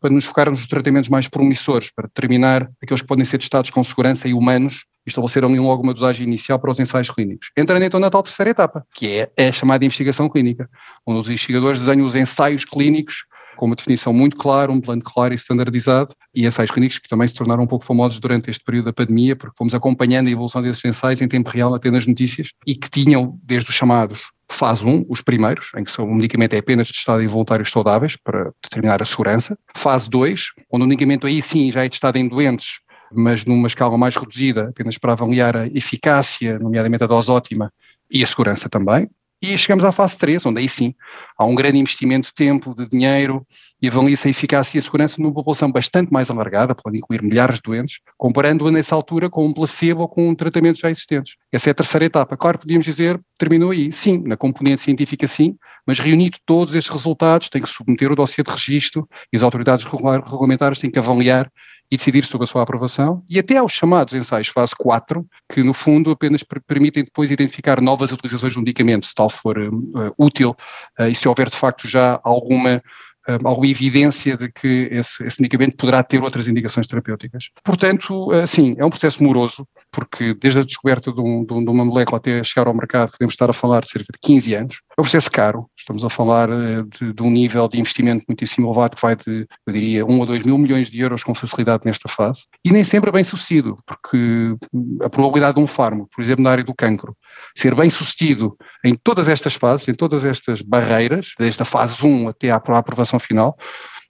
para 0.00 0.10
nos 0.10 0.24
focarmos 0.24 0.58
nos 0.58 0.68
tratamentos 0.68 1.08
mais 1.08 1.28
promissores, 1.28 1.88
para 1.94 2.08
determinar 2.08 2.68
aqueles 2.82 3.00
que 3.00 3.06
podem 3.06 3.24
ser 3.24 3.38
testados 3.38 3.70
com 3.70 3.84
segurança 3.84 4.26
em 4.26 4.34
humanos 4.34 4.84
e 5.06 5.10
estabelecer 5.10 5.44
ali 5.44 5.60
logo 5.60 5.84
uma 5.84 5.94
dosagem 5.94 6.26
inicial 6.26 6.58
para 6.58 6.72
os 6.72 6.80
ensaios 6.80 7.10
clínicos. 7.10 7.50
Entrando 7.56 7.84
então 7.84 8.00
na 8.00 8.10
tal 8.10 8.24
terceira 8.24 8.50
etapa, 8.50 8.84
que 8.92 9.28
é, 9.36 9.48
a 9.48 9.52
chamada 9.52 9.84
investigação 9.84 10.28
clínica, 10.28 10.68
onde 11.06 11.20
os 11.20 11.28
investigadores 11.28 11.78
desenham 11.78 12.04
os 12.04 12.16
ensaios 12.16 12.64
clínicos 12.64 13.24
com 13.56 13.66
uma 13.66 13.74
definição 13.74 14.12
muito 14.12 14.36
clara, 14.36 14.70
um 14.70 14.80
plano 14.80 15.02
claro 15.02 15.34
e 15.34 15.36
standardizado, 15.36 16.14
e 16.34 16.46
ensaios 16.46 16.70
clínicos 16.70 16.98
que 16.98 17.08
também 17.08 17.26
se 17.26 17.34
tornaram 17.34 17.64
um 17.64 17.66
pouco 17.66 17.84
famosos 17.84 18.18
durante 18.20 18.50
este 18.50 18.62
período 18.62 18.86
da 18.86 18.92
pandemia, 18.92 19.34
porque 19.34 19.56
fomos 19.56 19.74
acompanhando 19.74 20.28
a 20.28 20.30
evolução 20.30 20.62
desses 20.62 20.84
ensaios 20.84 21.20
em 21.20 21.28
tempo 21.28 21.50
real, 21.50 21.74
até 21.74 21.90
nas 21.90 22.06
notícias, 22.06 22.48
e 22.66 22.74
que 22.74 22.88
tinham, 22.88 23.38
desde 23.42 23.70
os 23.70 23.76
chamados 23.76 24.20
fase 24.48 24.84
1, 24.86 25.06
os 25.08 25.20
primeiros, 25.20 25.70
em 25.76 25.84
que 25.84 26.00
o 26.00 26.14
medicamento 26.14 26.54
é 26.54 26.58
apenas 26.58 26.88
testado 26.88 27.20
em 27.22 27.26
voluntários 27.26 27.70
saudáveis 27.70 28.16
para 28.16 28.52
determinar 28.62 29.02
a 29.02 29.04
segurança. 29.04 29.58
Fase 29.74 30.08
2, 30.08 30.52
onde 30.72 30.84
o 30.84 30.88
medicamento 30.88 31.26
aí 31.26 31.42
sim 31.42 31.72
já 31.72 31.84
é 31.84 31.88
testado 31.88 32.16
em 32.18 32.28
doentes, 32.28 32.78
mas 33.12 33.44
numa 33.44 33.66
escala 33.66 33.96
mais 33.98 34.14
reduzida, 34.16 34.68
apenas 34.68 34.98
para 34.98 35.12
avaliar 35.12 35.56
a 35.56 35.66
eficácia, 35.66 36.58
nomeadamente 36.58 37.04
a 37.04 37.06
dose 37.06 37.30
ótima, 37.30 37.72
e 38.10 38.22
a 38.22 38.26
segurança 38.26 38.68
também. 38.68 39.08
E 39.40 39.56
chegamos 39.58 39.84
à 39.84 39.92
fase 39.92 40.16
3, 40.16 40.46
onde 40.46 40.60
aí 40.60 40.68
sim 40.68 40.94
há 41.38 41.44
um 41.44 41.54
grande 41.54 41.78
investimento 41.78 42.28
de 42.28 42.34
tempo, 42.34 42.74
de 42.74 42.88
dinheiro 42.88 43.46
e 43.80 43.86
avalia-se 43.86 44.26
a 44.26 44.30
eficácia 44.30 44.78
e 44.78 44.80
a 44.80 44.82
segurança 44.82 45.16
numa 45.18 45.32
população 45.32 45.70
bastante 45.70 46.10
mais 46.10 46.30
alargada, 46.30 46.74
pode 46.74 46.96
incluir 46.96 47.22
milhares 47.22 47.56
de 47.56 47.62
doentes, 47.62 48.00
comparando-a 48.16 48.70
nessa 48.70 48.94
altura 48.94 49.28
com 49.28 49.44
um 49.44 49.52
placebo 49.52 50.00
ou 50.00 50.08
com 50.08 50.34
tratamentos 50.34 50.80
já 50.80 50.90
existentes. 50.90 51.34
Essa 51.52 51.68
é 51.68 51.72
a 51.72 51.74
terceira 51.74 52.06
etapa. 52.06 52.34
Claro, 52.34 52.58
podíamos 52.58 52.86
dizer, 52.86 53.20
terminou 53.38 53.72
aí. 53.72 53.92
Sim, 53.92 54.22
na 54.26 54.38
componente 54.38 54.80
científica 54.80 55.28
sim, 55.28 55.54
mas 55.86 55.98
reunido 55.98 56.38
todos 56.46 56.74
estes 56.74 56.90
resultados, 56.90 57.50
tem 57.50 57.60
que 57.60 57.68
submeter 57.68 58.10
o 58.10 58.16
dossiê 58.16 58.42
de 58.42 58.50
registro 58.50 59.06
e 59.30 59.36
as 59.36 59.42
autoridades 59.42 59.84
regulamentares 59.84 60.78
têm 60.78 60.90
que 60.90 60.98
avaliar 60.98 61.52
e 61.90 61.96
decidir 61.96 62.24
sobre 62.24 62.44
a 62.44 62.46
sua 62.46 62.62
aprovação, 62.62 63.22
e 63.28 63.38
até 63.38 63.56
aos 63.56 63.72
chamados 63.72 64.14
ensaios 64.14 64.48
fase 64.48 64.74
4, 64.76 65.24
que 65.52 65.62
no 65.62 65.72
fundo 65.72 66.10
apenas 66.10 66.42
permitem 66.66 67.04
depois 67.04 67.30
identificar 67.30 67.80
novas 67.80 68.12
utilizações 68.12 68.54
do 68.54 68.60
medicamento, 68.60 69.06
se 69.06 69.14
tal 69.14 69.30
for 69.30 69.58
uh, 69.58 70.14
útil, 70.18 70.56
uh, 70.98 71.04
e 71.04 71.14
se 71.14 71.28
houver 71.28 71.48
de 71.48 71.56
facto 71.56 71.88
já 71.88 72.20
alguma 72.24 72.82
eh, 73.26 73.38
alguma 73.44 73.68
evidência 73.68 74.36
de 74.36 74.50
que 74.50 74.88
esse, 74.90 75.24
esse, 75.24 75.40
medicamento 75.40 75.76
poderá 75.76 76.02
ter 76.02 76.22
outras 76.22 76.48
indicações 76.48 76.86
terapêuticas. 76.86 77.50
Portanto, 77.64 78.30
sim, 78.46 78.74
é 78.78 78.84
um 78.84 78.90
processo 78.90 79.22
moroso, 79.22 79.66
porque 79.90 80.34
desde 80.34 80.60
a 80.60 80.62
descoberta 80.62 81.12
de, 81.12 81.20
um, 81.20 81.44
de, 81.44 81.54
uma 81.54 81.84
molécula 81.84 82.18
até 82.18 82.42
chegar 82.44 82.66
ao 82.66 82.74
mercado, 82.74 83.12
podemos 83.12 83.32
estar 83.32 83.48
a 83.48 83.52
falar 83.52 83.80
de 83.80 83.90
cerca 83.90 84.12
de 84.12 84.18
15 84.20 84.54
anos. 84.54 84.80
É 84.96 85.00
um 85.00 85.04
processo 85.04 85.30
caro, 85.30 85.66
estamos 85.76 86.04
a 86.04 86.10
falar 86.10 86.48
eh, 86.50 86.82
de, 86.98 87.12
de 87.12 87.22
um 87.22 87.30
nível 87.30 87.68
de 87.68 87.78
investimento 87.78 88.24
muitíssimo 88.28 88.68
elevado 88.68 88.96
que 88.96 89.02
vai 89.02 89.16
de, 89.16 89.46
eu 89.66 89.72
diria, 89.72 90.06
1 90.06 90.22
a 90.22 90.26
2 90.26 90.42
mil 90.44 90.58
milhões 90.58 90.90
de 90.90 91.00
euros 91.00 91.22
com 91.22 91.34
facilidade 91.34 91.82
nesta 91.84 92.08
fase, 92.08 92.44
e 92.64 92.70
nem 92.70 92.84
sempre 92.84 93.10
é 93.10 93.12
bem 93.12 93.24
sucedido, 93.24 93.76
porque 93.86 94.54
a 95.02 95.08
probabilidade 95.08 95.56
de 95.56 95.62
um 95.62 95.66
fármaco, 95.66 96.08
por 96.14 96.22
exemplo, 96.22 96.42
na 96.44 96.50
área 96.50 96.64
do 96.64 96.74
cancro, 96.74 97.16
ser 97.54 97.74
bem 97.74 97.90
sucedido 97.90 98.56
em 98.84 98.94
todas 98.94 99.28
estas 99.28 99.54
fases, 99.54 99.88
em 99.88 99.94
todas 99.94 100.24
estas 100.24 100.62
barreiras, 100.62 101.32
desde 101.38 101.62
a 101.62 101.64
fase 101.64 102.04
1 102.04 102.28
até 102.28 102.50
à 102.50 102.56
aprovação 102.56 103.15
final, 103.18 103.56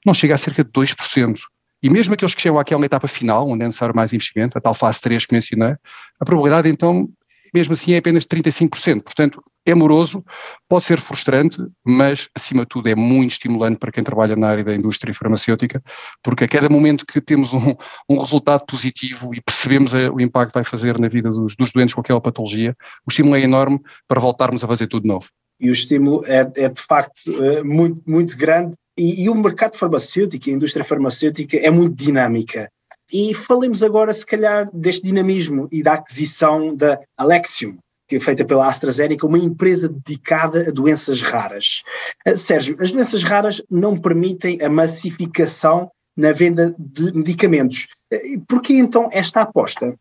não 0.04 0.14
chega 0.14 0.34
a 0.34 0.38
cerca 0.38 0.64
de 0.64 0.70
2%. 0.70 1.36
E 1.82 1.90
mesmo 1.90 2.14
aqueles 2.14 2.34
que 2.34 2.42
chegam 2.42 2.58
àquela 2.58 2.84
etapa 2.84 3.06
final, 3.06 3.48
onde 3.48 3.62
é 3.62 3.66
necessário 3.66 3.94
mais 3.94 4.12
investimento, 4.12 4.56
a 4.56 4.60
tal 4.60 4.75
fase 4.75 5.00
3 5.00 5.26
que 5.26 5.34
mencionei, 5.34 5.75
a 6.18 6.25
probabilidade 6.25 6.68
então, 6.68 7.08
mesmo 7.54 7.75
assim, 7.75 7.92
é 7.92 7.98
apenas 7.98 8.25
35%. 8.25 9.02
Portanto, 9.02 9.42
é 9.66 9.75
moroso, 9.75 10.25
pode 10.68 10.84
ser 10.84 11.00
frustrante, 11.00 11.58
mas 11.84 12.28
acima 12.34 12.62
de 12.62 12.68
tudo 12.68 12.88
é 12.88 12.94
muito 12.94 13.32
estimulante 13.32 13.78
para 13.78 13.90
quem 13.90 14.04
trabalha 14.04 14.36
na 14.36 14.48
área 14.48 14.62
da 14.62 14.75
indústria 14.75 15.12
farmacêutica, 15.12 15.82
porque 16.22 16.44
a 16.44 16.48
cada 16.48 16.68
momento 16.68 17.04
que 17.04 17.20
temos 17.20 17.52
um, 17.52 17.75
um 18.08 18.20
resultado 18.20 18.64
positivo 18.64 19.34
e 19.34 19.40
percebemos 19.40 19.92
a, 19.92 20.10
o 20.12 20.20
impacto 20.20 20.52
que 20.52 20.58
vai 20.58 20.64
fazer 20.64 20.98
na 21.00 21.08
vida 21.08 21.30
dos, 21.30 21.56
dos, 21.56 21.72
doentes 21.72 21.94
com 21.94 22.00
aquela 22.00 22.20
patologia, 22.20 22.76
o 23.04 23.10
estímulo 23.10 23.34
é 23.34 23.40
enorme 23.40 23.80
para 24.06 24.20
voltarmos 24.20 24.62
a 24.62 24.68
fazer 24.68 24.86
tudo 24.86 25.02
de 25.02 25.08
novo. 25.08 25.26
E 25.60 25.70
o 25.70 25.72
estímulo 25.72 26.25
é, 26.26 26.50
é 26.56 26.68
de 26.68 26.80
facto 26.80 27.42
eh, 27.42 27.62
muito, 27.62 28.02
muito 28.06 28.36
grande 28.36 28.75
e, 28.96 29.25
e 29.25 29.28
o 29.28 29.34
mercado 29.34 29.76
farmacêutico, 29.76 30.48
a 30.48 30.52
indústria 30.52 30.84
farmacêutica 30.84 31.56
é 31.58 31.70
muito 31.70 31.94
dinâmica. 31.94 32.70
E 33.12 33.34
falemos 33.34 33.82
agora, 33.82 34.12
se 34.12 34.26
calhar, 34.26 34.68
deste 34.72 35.04
dinamismo 35.04 35.68
e 35.70 35.82
da 35.82 35.94
aquisição 35.94 36.75
da 36.75 36.98
Alexium, 37.16 37.78
que 38.08 38.16
é 38.16 38.20
feita 38.20 38.44
pela 38.44 38.68
AstraZeneca, 38.68 39.26
uma 39.26 39.38
empresa 39.38 39.88
dedicada 39.88 40.68
a 40.68 40.72
doenças 40.72 41.20
raras. 41.22 41.82
Uh, 42.26 42.36
Sérgio, 42.36 42.76
as 42.80 42.92
doenças 42.92 43.22
raras 43.22 43.62
não 43.70 43.96
permitem 43.98 44.60
a 44.62 44.68
massificação 44.68 45.90
na 46.16 46.32
venda 46.32 46.75
de 46.78 47.12
medicamentos. 47.12 47.86
Uh, 48.12 48.40
por 48.48 48.62
que 48.62 48.75
então 48.75 49.08
esta 49.12 49.42
aposta? 49.42 49.94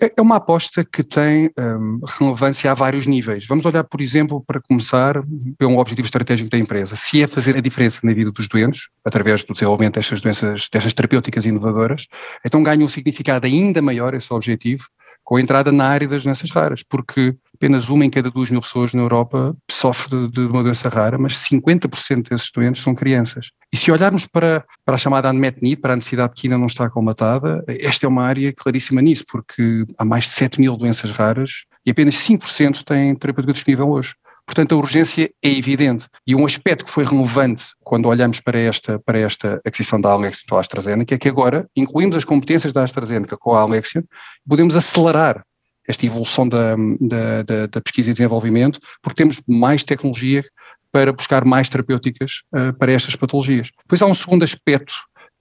É, 0.00 0.10
é 0.16 0.22
uma 0.22 0.36
aposta 0.36 0.82
que 0.82 1.02
tem 1.02 1.50
um, 1.58 2.00
relevância 2.18 2.70
a 2.70 2.74
vários 2.74 3.06
níveis. 3.06 3.46
Vamos 3.46 3.66
olhar, 3.66 3.84
por 3.84 4.00
exemplo, 4.00 4.42
para 4.46 4.60
começar, 4.60 5.20
para 5.58 5.68
um 5.68 5.78
objetivo 5.78 6.06
estratégico 6.06 6.48
da 6.48 6.56
empresa. 6.56 6.96
Se 6.96 7.22
é 7.22 7.26
fazer 7.26 7.56
a 7.56 7.60
diferença 7.60 8.00
na 8.02 8.14
vida 8.14 8.32
dos 8.32 8.48
doentes, 8.48 8.88
através 9.04 9.44
do 9.44 9.52
desenvolvimento 9.52 9.94
destas 9.94 10.20
doenças, 10.20 10.68
destas 10.72 10.94
terapêuticas 10.94 11.44
inovadoras, 11.44 12.06
então 12.44 12.62
ganha 12.62 12.84
um 12.84 12.88
significado 12.88 13.46
ainda 13.46 13.82
maior 13.82 14.14
esse 14.14 14.32
objetivo 14.32 14.84
com 15.22 15.36
a 15.36 15.40
entrada 15.40 15.70
na 15.70 15.86
área 15.86 16.08
das 16.08 16.24
doenças 16.24 16.50
raras, 16.50 16.82
porque 16.82 17.36
apenas 17.60 17.90
uma 17.90 18.06
em 18.06 18.10
cada 18.10 18.30
duas 18.30 18.50
mil 18.50 18.62
pessoas 18.62 18.94
na 18.94 19.02
Europa 19.02 19.54
sofre 19.70 20.28
de, 20.28 20.40
uma 20.40 20.62
doença 20.62 20.88
rara, 20.88 21.18
mas 21.18 21.34
50% 21.34 22.30
desses 22.30 22.50
doentes 22.50 22.82
são 22.82 22.94
crianças. 22.94 23.50
E 23.70 23.76
se 23.76 23.92
olharmos 23.92 24.26
para, 24.26 24.64
para 24.82 24.94
a 24.94 24.98
chamada 24.98 25.30
unmet 25.30 25.62
need, 25.62 25.76
para 25.76 25.92
a 25.92 25.96
necessidade 25.96 26.32
que 26.34 26.46
ainda 26.46 26.56
não 26.56 26.66
está 26.66 26.88
colmatada, 26.88 27.62
esta 27.68 28.06
é 28.06 28.08
uma 28.08 28.24
área 28.24 28.50
claríssima 28.54 29.02
nisso, 29.02 29.24
porque 29.30 29.84
há 29.98 30.04
mais 30.06 30.24
de 30.24 30.30
7 30.30 30.58
mil 30.58 30.74
doenças 30.74 31.10
raras 31.10 31.64
e 31.84 31.90
apenas 31.90 32.14
5% 32.16 32.82
têm 32.82 33.14
terapêutica 33.14 33.52
disponível 33.52 33.90
hoje. 33.90 34.14
Portanto, 34.46 34.74
a 34.74 34.78
urgência 34.78 35.30
é 35.42 35.48
evidente. 35.48 36.06
E 36.26 36.34
um 36.34 36.46
aspecto 36.46 36.86
que 36.86 36.90
foi 36.90 37.04
relevante 37.04 37.66
quando 37.84 38.06
olhamos 38.06 38.40
para 38.40 38.58
esta, 38.58 38.98
para 38.98 39.18
esta 39.18 39.60
aquisição 39.66 40.00
da 40.00 40.10
Alexion 40.10 40.46
pela 40.48 40.60
AstraZeneca 40.60 41.14
é 41.14 41.18
que 41.18 41.28
agora 41.28 41.68
incluímos 41.76 42.16
as 42.16 42.24
competências 42.24 42.72
da 42.72 42.82
AstraZeneca 42.82 43.36
com 43.36 43.54
a 43.54 43.60
Alexion, 43.60 44.02
podemos 44.48 44.74
acelerar 44.74 45.44
esta 45.90 46.06
evolução 46.06 46.48
da, 46.48 46.74
da, 47.00 47.42
da, 47.42 47.66
da 47.66 47.80
pesquisa 47.80 48.10
e 48.10 48.14
desenvolvimento, 48.14 48.80
porque 49.02 49.22
temos 49.22 49.40
mais 49.46 49.84
tecnologia 49.84 50.44
para 50.92 51.12
buscar 51.12 51.44
mais 51.44 51.68
terapêuticas 51.68 52.42
uh, 52.54 52.72
para 52.72 52.92
estas 52.92 53.14
patologias. 53.14 53.70
Depois 53.82 54.02
há 54.02 54.06
um 54.06 54.14
segundo 54.14 54.42
aspecto 54.42 54.92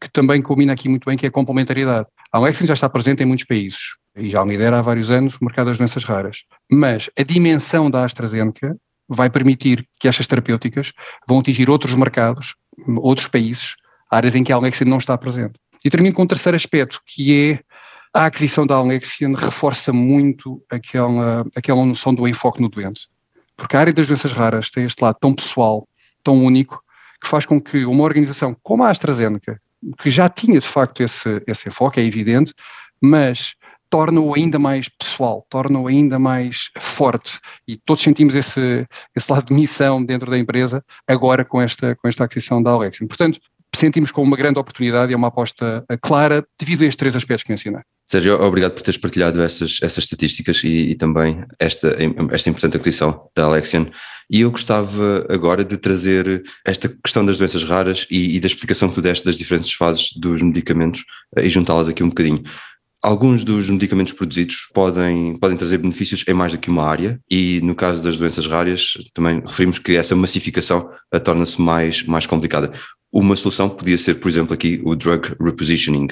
que 0.01 0.09
também 0.11 0.41
combina 0.41 0.73
aqui 0.73 0.87
muito 0.87 1.05
bem, 1.05 1.17
que 1.17 1.25
é 1.25 1.29
a 1.29 1.31
complementaridade. 1.31 2.07
A 2.31 2.37
Alexion 2.37 2.65
já 2.65 2.73
está 2.73 2.87
presente 2.87 3.21
em 3.21 3.25
muitos 3.25 3.45
países 3.45 3.79
e 4.15 4.29
já 4.29 4.43
lidera 4.43 4.79
há 4.79 4.81
vários 4.81 5.11
anos 5.11 5.35
o 5.35 5.43
mercado 5.43 5.67
das 5.67 5.77
doenças 5.77 6.03
raras. 6.03 6.43
Mas 6.71 7.09
a 7.17 7.23
dimensão 7.23 7.89
da 7.89 8.05
AstraZeneca 8.05 8.77
vai 9.07 9.29
permitir 9.29 9.85
que 9.99 10.07
estas 10.07 10.27
terapêuticas 10.27 10.93
vão 11.27 11.39
atingir 11.39 11.69
outros 11.69 11.95
mercados, 11.95 12.55
outros 12.97 13.27
países, 13.27 13.75
áreas 14.09 14.35
em 14.35 14.43
que 14.43 14.53
a 14.53 14.55
Alexion 14.55 14.87
não 14.87 14.99
está 14.99 15.17
presente. 15.17 15.53
E 15.83 15.89
termino 15.89 16.13
com 16.13 16.23
um 16.23 16.27
terceiro 16.27 16.55
aspecto, 16.55 17.01
que 17.05 17.51
é 17.51 17.59
a 18.13 18.25
aquisição 18.25 18.65
da 18.65 18.75
Alexion 18.75 19.33
reforça 19.33 19.93
muito 19.93 20.63
aquela, 20.69 21.45
aquela 21.55 21.85
noção 21.85 22.13
do 22.13 22.27
enfoque 22.27 22.61
no 22.61 22.69
doente. 22.69 23.07
Porque 23.55 23.75
a 23.75 23.81
área 23.81 23.93
das 23.93 24.07
doenças 24.07 24.31
raras 24.31 24.71
tem 24.71 24.85
este 24.85 25.03
lado 25.03 25.17
tão 25.19 25.33
pessoal, 25.33 25.87
tão 26.23 26.43
único, 26.43 26.81
que 27.21 27.27
faz 27.27 27.45
com 27.45 27.61
que 27.61 27.85
uma 27.85 28.03
organização 28.03 28.55
como 28.63 28.83
a 28.83 28.89
AstraZeneca, 28.89 29.61
que 29.97 30.09
já 30.09 30.29
tinha 30.29 30.59
de 30.59 30.67
facto 30.67 31.03
esse, 31.03 31.43
esse 31.45 31.67
enfoque, 31.67 31.99
é 31.99 32.03
evidente, 32.03 32.53
mas 33.01 33.53
torna-o 33.89 34.33
ainda 34.35 34.57
mais 34.57 34.87
pessoal, 34.87 35.45
torna-o 35.49 35.87
ainda 35.87 36.19
mais 36.19 36.69
forte 36.79 37.39
e 37.67 37.75
todos 37.75 38.03
sentimos 38.03 38.35
esse, 38.35 38.87
esse 39.15 39.31
lado 39.31 39.45
de 39.45 39.53
missão 39.53 40.03
dentro 40.03 40.29
da 40.29 40.37
empresa 40.37 40.83
agora 41.07 41.43
com 41.43 41.61
esta, 41.61 41.95
com 41.95 42.07
esta 42.07 42.23
aquisição 42.23 42.61
da 42.61 42.71
Alexion. 42.71 43.07
Portanto, 43.07 43.39
sentimos 43.75 44.11
como 44.11 44.27
uma 44.27 44.37
grande 44.37 44.59
oportunidade 44.59 45.11
e 45.11 45.13
é 45.13 45.17
uma 45.17 45.27
aposta 45.27 45.83
clara 46.01 46.45
devido 46.59 46.81
a 46.81 46.85
estes 46.85 46.97
três 46.97 47.15
aspectos 47.15 47.43
que 47.43 47.51
mencionei. 47.51 47.81
Sérgio, 48.11 48.41
obrigado 48.41 48.71
por 48.71 48.81
teres 48.81 48.97
partilhado 48.97 49.39
essas, 49.39 49.77
essas 49.83 50.05
estatísticas 50.05 50.63
e, 50.63 50.89
e, 50.89 50.95
também 50.95 51.43
esta, 51.59 51.95
esta 52.31 52.49
importante 52.49 52.75
aquisição 52.75 53.29
da 53.35 53.43
Alexion. 53.43 53.85
E 54.31 54.41
eu 54.41 54.49
gostava 54.49 55.27
agora 55.29 55.63
de 55.63 55.77
trazer 55.77 56.43
esta 56.65 56.89
questão 56.89 57.23
das 57.23 57.37
doenças 57.37 57.63
raras 57.63 58.07
e, 58.09 58.35
e 58.35 58.39
da 58.39 58.47
explicação 58.47 58.89
que 58.89 58.95
tu 58.95 59.01
deste 59.01 59.25
das 59.25 59.35
diferentes 59.35 59.71
fases 59.73 60.11
dos 60.13 60.41
medicamentos 60.41 61.05
eh, 61.35 61.45
e 61.45 61.49
juntá-las 61.49 61.87
aqui 61.87 62.01
um 62.01 62.09
bocadinho. 62.09 62.41
Alguns 63.01 63.43
dos 63.43 63.69
medicamentos 63.69 64.11
produzidos 64.11 64.67
podem, 64.73 65.37
podem 65.37 65.55
trazer 65.55 65.77
benefícios 65.77 66.25
em 66.27 66.33
mais 66.33 66.51
do 66.51 66.57
que 66.57 66.69
uma 66.69 66.85
área, 66.85 67.19
e 67.29 67.61
no 67.61 67.73
caso 67.73 68.03
das 68.03 68.17
doenças 68.17 68.45
raras, 68.45 68.93
também 69.13 69.41
referimos 69.45 69.79
que 69.79 69.95
essa 69.95 70.15
massificação 70.15 70.89
torna-se 71.23 71.61
mais, 71.61 72.03
mais 72.03 72.25
complicada. 72.25 72.73
Uma 73.11 73.35
solução 73.35 73.69
podia 73.69 73.97
ser, 73.97 74.15
por 74.15 74.29
exemplo, 74.29 74.53
aqui 74.53 74.81
o 74.83 74.95
drug 74.95 75.35
repositioning. 75.39 76.07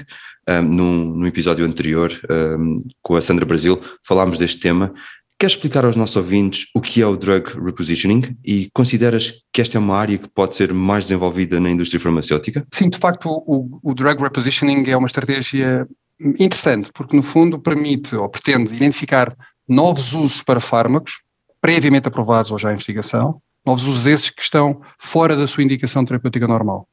Um, 0.50 0.62
num, 0.62 1.06
num, 1.16 1.27
episódio 1.27 1.66
anterior, 1.66 2.10
um, 2.58 2.82
com 3.01 3.16
a 3.16 3.22
Sandra 3.22 3.46
Brasil, 3.46 3.82
falámos 4.01 4.38
deste 4.38 4.62
tema. 4.62 4.94
Queres 5.38 5.56
explicar 5.56 5.86
aos 5.86 5.96
nossos 5.96 6.16
ouvintes 6.16 6.68
o 6.74 6.82
que 6.82 7.01
é 7.01 7.06
o 7.06 7.16
drug 7.16 7.50
repositioning 7.63 8.36
e 8.44 8.70
consideras 8.74 9.44
que 9.54 9.62
esta 9.62 9.77
é 9.77 9.80
uma 9.80 9.96
área 9.96 10.18
que 10.18 10.27
pode 10.27 10.56
ser 10.56 10.74
mais 10.74 11.04
desenvolvida 11.04 11.60
na 11.60 11.70
indústria 11.70 12.00
farmacêutica? 12.00 12.66
Sim, 12.74 12.89
de 12.89 12.98
facto, 12.98 13.30
o, 13.30 13.80
o 13.84 13.94
drug 13.94 14.24
repositioning 14.24 14.89
é 14.89 14.98
uma 14.98 15.06
estratégia 15.06 15.86
interessante, 16.20 16.89
porque 16.94 17.16
no 17.16 17.22
fundo 17.22 17.60
permite 17.60 18.16
ou 18.16 18.27
pretende 18.27 18.74
identificar 18.74 19.36
novos 19.68 20.13
usos 20.13 20.42
para 20.42 20.60
fármacos, 20.60 21.20
previamente 21.62 22.08
aprovados 22.08 22.51
ou 22.51 22.58
já 22.58 22.70
em 22.70 22.74
investigação, 22.74 23.42
novos 23.68 23.86
usos 23.86 24.08
esses 24.08 24.30
que 24.30 24.42
estão 24.42 24.82
fora 24.98 25.36
da 25.36 25.46
sua 25.46 25.64
indicação 25.64 26.04
terapêutica 26.06 26.48
normal. 26.48 26.88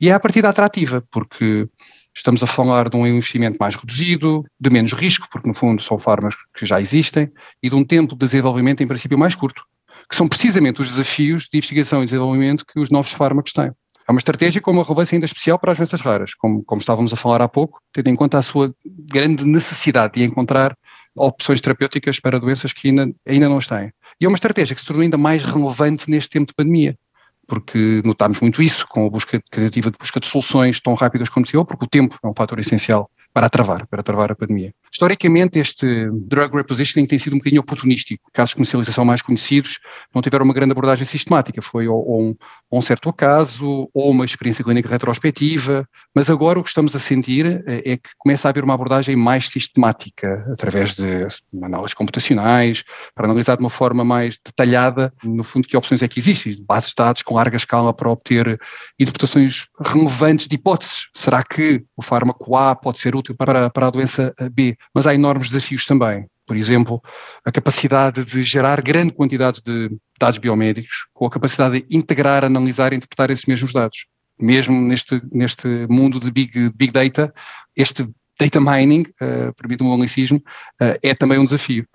E 0.00 0.10
é 0.10 0.12
a 0.12 0.20
partida 0.20 0.48
atrativa, 0.48 1.02
porque 1.10 1.66
estamos 2.14 2.42
a 2.42 2.46
falar 2.46 2.88
de 2.88 2.96
um 2.96 3.06
investimento 3.06 3.56
mais 3.58 3.74
reduzido, 3.74 4.44
de 4.60 4.70
menos 4.70 4.92
risco, 4.92 5.26
porque 5.30 5.48
no 5.48 5.54
fundo 5.54 5.80
são 5.82 5.98
fármacos 5.98 6.36
que 6.54 6.66
já 6.66 6.80
existem, 6.80 7.30
e 7.62 7.70
de 7.70 7.74
um 7.74 7.84
tempo 7.84 8.14
de 8.14 8.18
desenvolvimento 8.18 8.82
em 8.82 8.86
princípio 8.86 9.18
mais 9.18 9.34
curto, 9.34 9.62
que 10.10 10.16
são 10.16 10.26
precisamente 10.26 10.80
os 10.80 10.90
desafios 10.90 11.48
de 11.50 11.58
investigação 11.58 12.02
e 12.02 12.06
desenvolvimento 12.06 12.64
que 12.66 12.80
os 12.80 12.90
novos 12.90 13.12
fármacos 13.12 13.52
têm. 13.52 13.70
É 14.08 14.10
uma 14.10 14.18
estratégia 14.18 14.60
com 14.60 14.70
uma 14.70 14.82
relevância 14.82 15.14
ainda 15.14 15.26
especial 15.26 15.58
para 15.58 15.72
as 15.72 15.78
doenças 15.78 16.00
raras, 16.00 16.34
como, 16.34 16.64
como 16.64 16.80
estávamos 16.80 17.12
a 17.12 17.16
falar 17.16 17.42
há 17.42 17.48
pouco, 17.48 17.78
tendo 17.92 18.08
em 18.08 18.16
conta 18.16 18.38
a 18.38 18.42
sua 18.42 18.74
grande 18.84 19.44
necessidade 19.44 20.14
de 20.14 20.24
encontrar 20.24 20.74
opções 21.14 21.60
terapêuticas 21.60 22.18
para 22.18 22.40
doenças 22.40 22.72
que 22.72 22.88
ainda, 22.88 23.12
ainda 23.26 23.48
não 23.48 23.58
as 23.58 23.66
têm. 23.66 23.92
E 24.20 24.24
é 24.24 24.28
uma 24.28 24.36
estratégia 24.36 24.74
que 24.74 24.80
se 24.80 24.86
tornou 24.86 25.02
ainda 25.02 25.16
mais 25.16 25.44
relevante 25.44 26.10
neste 26.10 26.30
tempo 26.30 26.48
de 26.48 26.54
pandemia, 26.54 26.98
porque 27.46 28.02
notámos 28.04 28.40
muito 28.40 28.60
isso 28.60 28.86
com 28.88 29.06
a 29.06 29.10
busca 29.10 29.40
criativa 29.50 29.90
de 29.90 29.98
busca 29.98 30.18
de 30.18 30.26
soluções 30.26 30.80
tão 30.80 30.94
rápidas 30.94 31.28
como 31.28 31.44
possível, 31.44 31.64
porque 31.64 31.84
o 31.84 31.88
tempo 31.88 32.18
é 32.22 32.26
um 32.26 32.34
fator 32.34 32.58
essencial 32.58 33.10
para 33.32 33.48
travar, 33.48 33.86
para 33.86 34.02
travar 34.02 34.32
a 34.32 34.34
pandemia. 34.34 34.74
Historicamente, 34.90 35.58
este 35.58 36.08
drug 36.12 36.56
repositioning 36.56 37.06
tem 37.06 37.18
sido 37.18 37.34
um 37.34 37.38
bocadinho 37.38 37.60
oportunístico. 37.60 38.28
Casos 38.32 38.50
de 38.50 38.56
comercialização 38.56 39.04
mais 39.04 39.22
conhecidos 39.22 39.78
não 40.14 40.22
tiveram 40.22 40.44
uma 40.44 40.54
grande 40.54 40.72
abordagem 40.72 41.04
sistemática, 41.04 41.60
foi 41.62 41.86
ou, 41.86 42.20
um, 42.20 42.36
um, 42.72 42.80
certo 42.80 43.08
acaso, 43.08 43.88
ou 43.92 44.10
uma 44.10 44.24
experiência 44.24 44.64
clínica 44.64 44.88
retrospectiva, 44.88 45.86
mas 46.14 46.30
agora 46.30 46.58
o 46.58 46.62
que 46.62 46.70
estamos 46.70 46.96
a 46.96 46.98
sentir 46.98 47.62
é, 47.66 47.92
é 47.92 47.96
que 47.96 48.10
começa 48.16 48.48
a 48.48 48.50
haver 48.50 48.64
uma 48.64 48.74
abordagem 48.74 49.14
mais 49.14 49.48
sistemática, 49.50 50.44
através 50.52 50.94
de 50.94 51.26
análises 51.62 51.94
computacionais, 51.94 52.82
para 53.14 53.26
analisar 53.26 53.56
de 53.56 53.62
uma 53.62 53.70
forma 53.70 54.04
mais 54.04 54.38
detalhada, 54.44 55.12
no 55.22 55.44
fundo, 55.44 55.68
que 55.68 55.76
opções 55.76 56.02
é 56.02 56.08
que 56.08 56.18
existem, 56.18 56.56
bases 56.66 56.90
de 56.90 56.96
dados 56.96 57.22
com 57.22 57.34
larga 57.34 57.56
escala 57.56 57.92
para 57.92 58.10
obter 58.10 58.58
interpretações 58.98 59.66
relevantes 59.84 60.48
de 60.48 60.54
hipóteses. 60.54 61.08
Será 61.14 61.42
que 61.42 61.84
o 61.96 62.02
fármaco 62.02 62.56
A 62.56 62.74
pode 62.74 62.98
ser 62.98 63.14
útil 63.18 63.36
para, 63.36 63.70
para 63.70 63.86
a 63.86 63.90
doença 63.90 64.34
B? 64.52 64.76
mas 64.94 65.06
há 65.06 65.14
enormes 65.14 65.48
desafios 65.48 65.84
também. 65.84 66.26
Por 66.46 66.56
exemplo, 66.56 67.02
a 67.44 67.52
capacidade 67.52 68.24
de 68.24 68.42
gerar 68.42 68.80
grande 68.80 69.12
quantidade 69.12 69.60
de 69.62 69.90
dados 70.18 70.38
biomédicos, 70.38 71.06
com 71.12 71.26
a 71.26 71.30
capacidade 71.30 71.82
de 71.82 71.96
integrar, 71.96 72.42
analisar 72.42 72.92
e 72.92 72.96
interpretar 72.96 73.30
esses 73.30 73.44
mesmos 73.44 73.72
dados. 73.72 74.06
Mesmo 74.40 74.80
neste, 74.80 75.20
neste 75.30 75.68
mundo 75.90 76.18
de 76.18 76.30
big, 76.30 76.70
big 76.70 76.90
data, 76.90 77.34
este 77.76 78.08
data 78.40 78.60
mining, 78.60 79.02
uh, 79.20 79.52
permite-me 79.56 79.90
um 79.90 79.94
anglicismo, 79.94 80.38
uh, 80.80 80.98
é 81.02 81.14
também 81.14 81.38
um 81.38 81.44
desafio. 81.44 81.86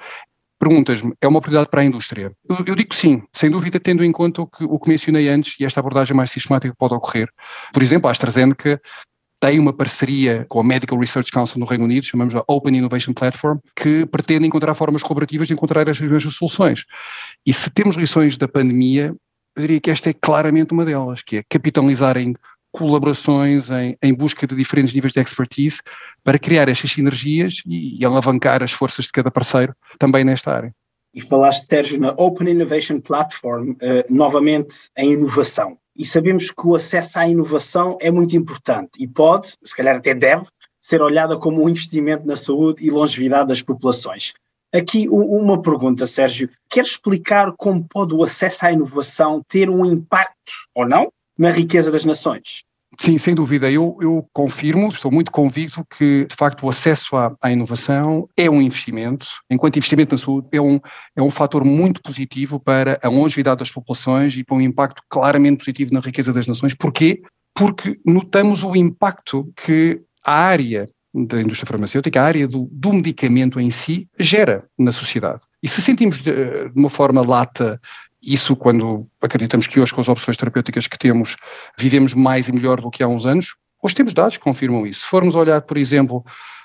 Perguntas-me, 0.59 1.13
é 1.19 1.27
uma 1.27 1.39
oportunidade 1.39 1.69
para 1.69 1.81
a 1.81 1.85
indústria? 1.85 2.31
Eu, 2.47 2.63
eu, 2.67 2.75
digo 2.75 2.93
sim, 2.93 3.23
sem 3.33 3.49
dúvida, 3.49 3.79
tendo 3.79 4.03
em 4.03 4.11
conta 4.11 4.43
o 4.43 4.47
que, 4.47 4.63
o 4.63 4.79
que 4.79 4.89
mencionei 4.89 5.27
antes 5.29 5.55
e 5.59 5.65
esta 5.65 5.79
abordagem 5.79 6.15
mais 6.15 6.29
sistemática 6.29 6.75
pode 6.77 6.93
ocorrer. 6.93 7.27
Por 7.73 7.81
exemplo, 7.81 8.07
a 8.07 8.11
AstraZeneca 8.11 8.79
tem 9.43 9.59
uma 9.59 9.73
parceria 9.73 10.45
com 10.47 10.61
a 10.61 10.63
Medical 10.63 10.97
Research 10.97 11.29
Council 11.29 11.59
no 11.59 11.65
Reino 11.65 11.83
Unido, 11.83 12.05
chamamos 12.05 12.33
a 12.33 12.45
Open 12.47 12.77
Innovation 12.77 13.11
Platform, 13.11 13.57
que 13.75 14.05
pretende 14.05 14.47
encontrar 14.47 14.73
formas 14.73 15.03
colaborativas 15.03 15.49
de 15.49 15.53
encontrar 15.53 15.85
estas 15.85 16.09
mesmas 16.09 16.33
soluções. 16.33 16.85
E 17.45 17.51
se 17.51 17.69
temos 17.69 17.97
lições 17.97 18.37
da 18.37 18.47
pandemia, 18.47 19.13
eu 19.53 19.61
diria 19.61 19.81
que 19.81 19.91
esta 19.91 20.09
é 20.09 20.13
claramente 20.13 20.71
uma 20.71 20.85
delas, 20.85 21.21
que 21.21 21.39
é 21.39 21.43
capitalizar 21.49 22.17
em 22.17 22.33
colaborações, 22.71 23.69
em, 23.69 23.97
em 24.01 24.13
busca 24.13 24.47
de 24.47 24.55
diferentes 24.55 24.93
níveis 24.93 25.11
de 25.11 25.19
expertise, 25.19 25.81
para 26.23 26.39
criar 26.39 26.69
estas 26.69 26.93
sinergias 26.93 27.55
e, 27.65 27.99
e 27.99 28.05
alavancar 28.05 28.63
as 28.63 28.71
forças 28.71 29.05
de 29.05 29.11
cada 29.11 29.29
parceiro 29.29 29.75
também 29.99 30.23
nesta 30.23 30.55
área. 30.55 30.73
E 31.13 31.19
falaste, 31.19 31.65
Sérgio, 31.65 31.99
na 31.99 32.11
Open 32.11 32.47
Innovation 32.47 33.01
Platform, 33.01 33.71
uh, 33.71 33.77
novamente 34.09 34.89
em 34.97 35.11
inovação 35.11 35.77
e 35.95 36.05
sabemos 36.05 36.51
que 36.51 36.67
o 36.67 36.75
acesso 36.75 37.19
à 37.19 37.27
inovação 37.27 37.97
é 38.01 38.09
muito 38.09 38.35
importante 38.35 38.91
e 38.99 39.07
pode, 39.07 39.55
se 39.63 39.75
calhar 39.75 39.95
até 39.95 40.13
deve, 40.13 40.47
ser 40.81 41.01
olhada 41.01 41.37
como 41.37 41.63
um 41.63 41.69
investimento 41.69 42.25
na 42.25 42.35
saúde 42.35 42.85
e 42.85 42.89
longevidade 42.89 43.47
das 43.47 43.61
populações. 43.61 44.33
Aqui 44.73 45.07
uma 45.07 45.61
pergunta, 45.61 46.07
Sérgio. 46.07 46.49
Quer 46.67 46.83
explicar 46.83 47.53
como 47.55 47.87
pode 47.87 48.13
o 48.15 48.23
acesso 48.23 48.65
à 48.65 48.71
inovação 48.71 49.41
ter 49.47 49.69
um 49.69 49.85
impacto 49.85 50.51
ou 50.73 50.87
não 50.87 51.11
na 51.37 51.51
riqueza 51.51 51.91
das 51.91 52.03
nações? 52.03 52.63
Sim, 52.99 53.17
sem 53.17 53.33
dúvida. 53.33 53.71
Eu, 53.71 53.97
eu, 54.01 54.27
confirmo, 54.31 54.87
estou 54.87 55.11
muito 55.11 55.31
convicto 55.31 55.85
que, 55.85 56.25
de 56.25 56.35
facto, 56.35 56.65
o 56.65 56.69
acesso 56.69 57.15
à, 57.15 57.35
à, 57.41 57.51
inovação 57.51 58.27
é 58.37 58.49
um 58.49 58.61
investimento, 58.61 59.27
enquanto 59.49 59.77
investimento 59.77 60.11
na 60.13 60.17
saúde, 60.17 60.47
é 60.51 60.61
um, 60.61 60.79
é 61.15 61.21
um 61.21 61.29
fator 61.29 61.65
muito 61.65 62.01
positivo 62.01 62.59
para 62.59 62.99
a 63.01 63.09
longevidade 63.09 63.59
das 63.59 63.71
populações 63.71 64.37
e 64.37 64.43
para 64.43 64.55
um 64.55 64.61
impacto 64.61 65.01
claramente 65.09 65.57
positivo 65.59 65.93
na 65.93 65.99
riqueza 65.99 66.31
das 66.31 66.47
nações. 66.47 66.73
Porquê? 66.73 67.21
Porque 67.53 67.99
notamos 68.05 68.63
o 68.63 68.75
impacto 68.75 69.51
que 69.55 70.01
a 70.23 70.33
área 70.33 70.87
da 71.13 71.39
indústria 71.39 71.67
farmacêutica, 71.67 72.19
a 72.19 72.25
área 72.25 72.47
do, 72.47 72.67
do 72.71 72.91
medicamento 72.91 73.59
em 73.59 73.69
si, 73.69 74.07
gera 74.19 74.65
na 74.77 74.91
sociedade. 74.91 75.41
E 75.61 75.69
se 75.69 75.81
sentimos 75.81 76.19
de, 76.19 76.31
de 76.69 76.73
uma 76.75 76.89
forma 76.89 77.21
lata 77.21 77.79
isso 78.23 78.55
quando 78.55 79.07
acreditamos 79.21 79.67
que 79.67 79.79
hoje, 79.79 79.93
com 79.93 80.01
as 80.01 80.07
opções 80.07 80.37
terapêuticas 80.37 80.87
que 80.87 80.97
temos, 80.97 81.35
vivemos 81.77 82.13
mais 82.13 82.47
e 82.47 82.51
melhor 82.51 82.79
do 82.79 82.89
que 82.89 83.03
há 83.03 83.07
uns 83.07 83.25
anos, 83.25 83.55
hoje 83.81 83.95
temos 83.95 84.13
dados 84.13 84.37
que 84.37 84.43
confirmam 84.43 84.87
isso. 84.87 85.01
Se 85.01 85.07
formos 85.07 85.35
olhar, 85.35 85.61
por 85.61 85.77
exemplo, 85.77 86.23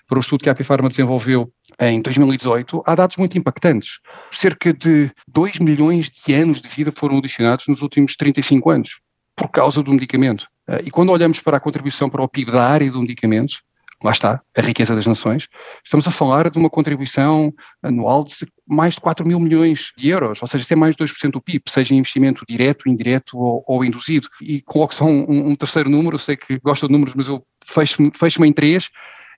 para 0.08 0.18
o 0.18 0.20
estudo 0.20 0.42
que 0.42 0.48
a 0.48 0.52
Apifarma 0.52 0.88
desenvolveu 0.88 1.52
em 1.78 2.00
2018, 2.00 2.82
há 2.86 2.94
dados 2.94 3.16
muito 3.16 3.36
impactantes. 3.36 3.98
Cerca 4.30 4.72
de 4.72 5.10
2 5.28 5.58
milhões 5.58 6.08
de 6.08 6.34
anos 6.34 6.60
de 6.62 6.68
vida 6.68 6.90
foram 6.90 7.18
adicionados 7.18 7.66
nos 7.66 7.82
últimos 7.82 8.16
35 8.16 8.70
anos, 8.70 9.00
por 9.36 9.48
causa 9.48 9.82
do 9.82 9.92
medicamento. 9.92 10.46
Eh, 10.68 10.84
e 10.86 10.90
quando 10.90 11.12
olhamos 11.12 11.40
para 11.40 11.58
a 11.58 11.60
contribuição 11.60 12.08
para 12.08 12.22
o 12.22 12.28
PIB 12.28 12.50
da 12.52 12.64
área 12.64 12.90
do 12.90 13.00
medicamento, 13.00 13.58
lá 14.02 14.12
está, 14.12 14.40
a 14.56 14.60
riqueza 14.60 14.94
das 14.94 15.06
nações, 15.06 15.48
estamos 15.84 16.06
a 16.06 16.10
falar 16.10 16.50
de 16.50 16.58
uma 16.58 16.70
contribuição 16.70 17.52
anual 17.82 18.24
de 18.24 18.34
mais 18.66 18.94
de 18.94 19.00
4 19.00 19.26
mil 19.26 19.40
milhões 19.40 19.92
de 19.96 20.08
euros, 20.08 20.40
ou 20.40 20.46
seja, 20.46 20.62
isso 20.62 20.72
é 20.72 20.76
mais 20.76 20.94
de 20.94 21.04
2% 21.04 21.30
do 21.30 21.40
PIB, 21.40 21.64
seja 21.68 21.94
em 21.94 21.98
investimento 21.98 22.44
direto, 22.48 22.88
indireto 22.88 23.36
ou, 23.38 23.64
ou 23.66 23.84
induzido. 23.84 24.28
E 24.40 24.60
coloco 24.60 24.94
só 24.94 25.04
um, 25.04 25.50
um, 25.50 25.54
terceiro 25.54 25.88
número, 25.88 26.18
sei 26.18 26.36
que 26.36 26.58
gosto 26.60 26.86
de 26.86 26.92
números, 26.92 27.14
mas 27.14 27.28
eu 27.28 27.44
fecho-me 27.66 28.10
fecho 28.14 28.44
em 28.44 28.52
três, 28.52 28.90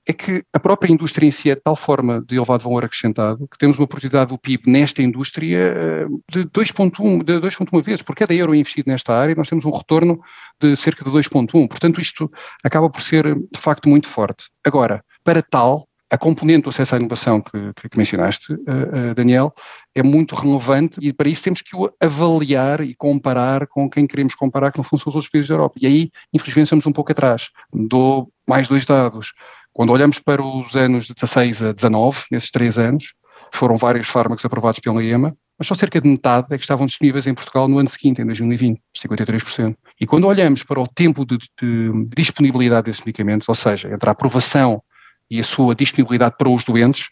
é 0.07 0.12
que 0.12 0.42
a 0.52 0.59
própria 0.59 0.92
indústria 0.92 1.26
em 1.26 1.30
si 1.30 1.50
é 1.50 1.54
de 1.54 1.61
tal 1.61 1.76
forma 1.76 2.23
de 2.26 2.37
elevado 2.37 2.62
valor 2.62 2.85
acrescentado 2.85 3.47
que 3.49 3.59
temos 3.59 3.78
uma 3.78 3.85
oportunidade 3.85 4.30
do 4.30 4.38
PIB 4.38 4.71
nesta 4.71 5.02
indústria 5.02 5.59
eh, 5.59 6.07
de 6.30 6.45
2,1 6.47 7.23
de 7.23 7.35
2,1 7.35 7.83
vezes. 7.83 8.02
Por 8.02 8.16
cada 8.16 8.35
euro 8.35 8.54
investido 8.54 8.90
nesta 8.90 9.14
área, 9.14 9.35
nós 9.35 9.49
temos 9.49 9.64
um 9.64 9.71
retorno 9.71 10.21
de 10.61 10.76
cerca 10.76 11.04
de 11.04 11.11
2,1. 11.11 11.69
Portanto, 11.69 12.00
isto 12.00 12.30
acaba 12.64 12.88
por 12.88 13.02
ser, 13.02 13.35
de 13.35 13.59
facto, 13.59 13.88
muito 13.88 14.09
forte. 14.09 14.47
Agora, 14.64 15.04
para 15.23 15.42
tal, 15.42 15.87
a 16.11 16.19
componente 16.19 16.64
do 16.64 16.71
acesso 16.71 16.97
à 16.97 16.99
inovação 16.99 17.40
que, 17.40 17.73
que, 17.76 17.88
que 17.88 17.97
mencionaste, 17.97 18.52
uh, 18.52 18.57
uh, 18.57 19.14
Daniel, 19.14 19.54
é 19.95 20.02
muito 20.02 20.35
relevante 20.35 20.99
e 21.00 21.12
para 21.12 21.28
isso 21.28 21.45
temos 21.45 21.62
que 21.62 21.76
o 21.76 21.88
avaliar 22.00 22.80
e 22.80 22.97
comparar 22.97 23.69
com 23.69 23.88
quem 23.88 24.09
queremos 24.09 24.35
comparar, 24.35 24.73
que 24.73 24.78
não 24.78 24.85
são 24.85 24.97
os 24.97 25.07
outros 25.07 25.28
países 25.28 25.49
da 25.49 25.54
Europa. 25.54 25.76
E 25.80 25.87
aí, 25.87 26.11
infelizmente, 26.35 26.64
estamos 26.64 26.87
um 26.87 26.92
pouco 26.92 27.12
atrás. 27.12 27.50
Dou 27.73 28.28
mais 28.49 28.66
dois 28.66 28.85
dados. 28.85 29.33
Quando 29.73 29.91
olhamos 29.93 30.19
para 30.19 30.43
os 30.43 30.75
anos 30.75 31.07
de 31.07 31.15
16 31.15 31.65
a 31.65 31.73
19, 31.73 32.25
nesses 32.31 32.50
três 32.50 32.79
anos, 32.79 33.12
foram 33.53 33.77
vários 33.77 34.09
fármacos 34.09 34.45
aprovados 34.45 34.81
pela 34.81 35.03
EMA, 35.03 35.37
mas 35.59 35.67
só 35.67 35.75
cerca 35.75 36.00
de 36.00 36.09
metade 36.09 36.47
é 36.50 36.57
que 36.57 36.65
estavam 36.65 36.87
disponíveis 36.87 37.27
em 37.27 37.35
Portugal 37.35 37.69
no 37.69 37.79
ano 37.79 37.89
seguinte, 37.89 38.23
em 38.23 38.27
2020, 38.27 38.81
53%. 38.97 39.77
E 40.00 40.07
quando 40.07 40.27
olhamos 40.27 40.62
para 40.65 40.81
o 40.81 40.89
tempo 40.89 41.27
de, 41.27 41.37
de 41.61 42.07
disponibilidade 42.17 42.87
desses 42.87 43.05
medicamentos, 43.05 43.49
ou 43.49 43.55
seja, 43.55 43.93
entre 43.93 44.09
a 44.09 44.12
aprovação 44.12 44.83
e 45.31 45.39
a 45.39 45.45
sua 45.45 45.75
disponibilidade 45.75 46.37
para 46.39 46.49
os 46.49 46.65
doentes, 46.65 47.09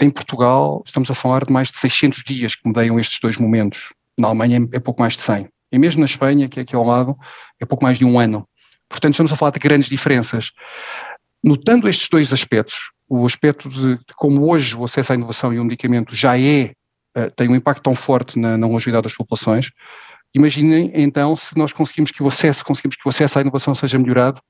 em 0.00 0.08
Portugal 0.08 0.82
estamos 0.86 1.10
a 1.10 1.14
falar 1.14 1.44
de 1.44 1.52
mais 1.52 1.70
de 1.70 1.78
600 1.78 2.22
dias 2.24 2.54
que 2.54 2.66
medeiam 2.66 2.98
estes 3.00 3.18
dois 3.20 3.36
momentos. 3.36 3.88
Na 4.18 4.28
Alemanha 4.28 4.66
é 4.72 4.78
pouco 4.78 5.02
mais 5.02 5.14
de 5.14 5.22
100. 5.22 5.48
E 5.72 5.78
mesmo 5.78 6.00
na 6.00 6.06
Espanha, 6.06 6.48
que 6.48 6.60
é 6.60 6.62
aqui 6.62 6.74
ao 6.74 6.84
lado, 6.84 7.16
é 7.60 7.66
pouco 7.66 7.84
mais 7.84 7.98
de 7.98 8.04
um 8.04 8.18
ano. 8.18 8.48
Portanto, 8.88 9.12
estamos 9.12 9.32
a 9.32 9.36
falar 9.36 9.52
de 9.52 9.60
grandes 9.60 9.88
diferenças. 9.88 10.50
Notando 11.42 11.88
estes 11.88 12.08
dois 12.08 12.32
aspectos, 12.32 12.90
o 13.08 13.24
aspecto 13.24 13.68
de, 13.68 13.96
de 13.96 14.14
como 14.14 14.50
hoje 14.50 14.76
o 14.76 14.84
acesso 14.84 15.12
à 15.12 15.14
inovação 15.14 15.52
e 15.52 15.58
o 15.58 15.64
medicamento 15.64 16.14
já 16.14 16.38
é, 16.38 16.72
uh, 17.16 17.30
tem 17.34 17.48
um 17.48 17.56
impacto 17.56 17.82
tão 17.82 17.94
forte 17.94 18.38
na, 18.38 18.56
na 18.56 18.66
longevidade 18.66 19.04
das 19.04 19.14
populações, 19.14 19.70
imaginem 20.34 20.92
então 20.94 21.34
se 21.34 21.56
nós 21.56 21.72
conseguimos 21.72 22.10
que 22.10 22.22
o 22.22 22.28
acesso, 22.28 22.64
conseguimos 22.64 22.96
que 22.96 23.06
o 23.06 23.08
acesso 23.08 23.38
à 23.38 23.42
inovação 23.42 23.74
seja 23.74 23.98
melhorado 23.98 24.40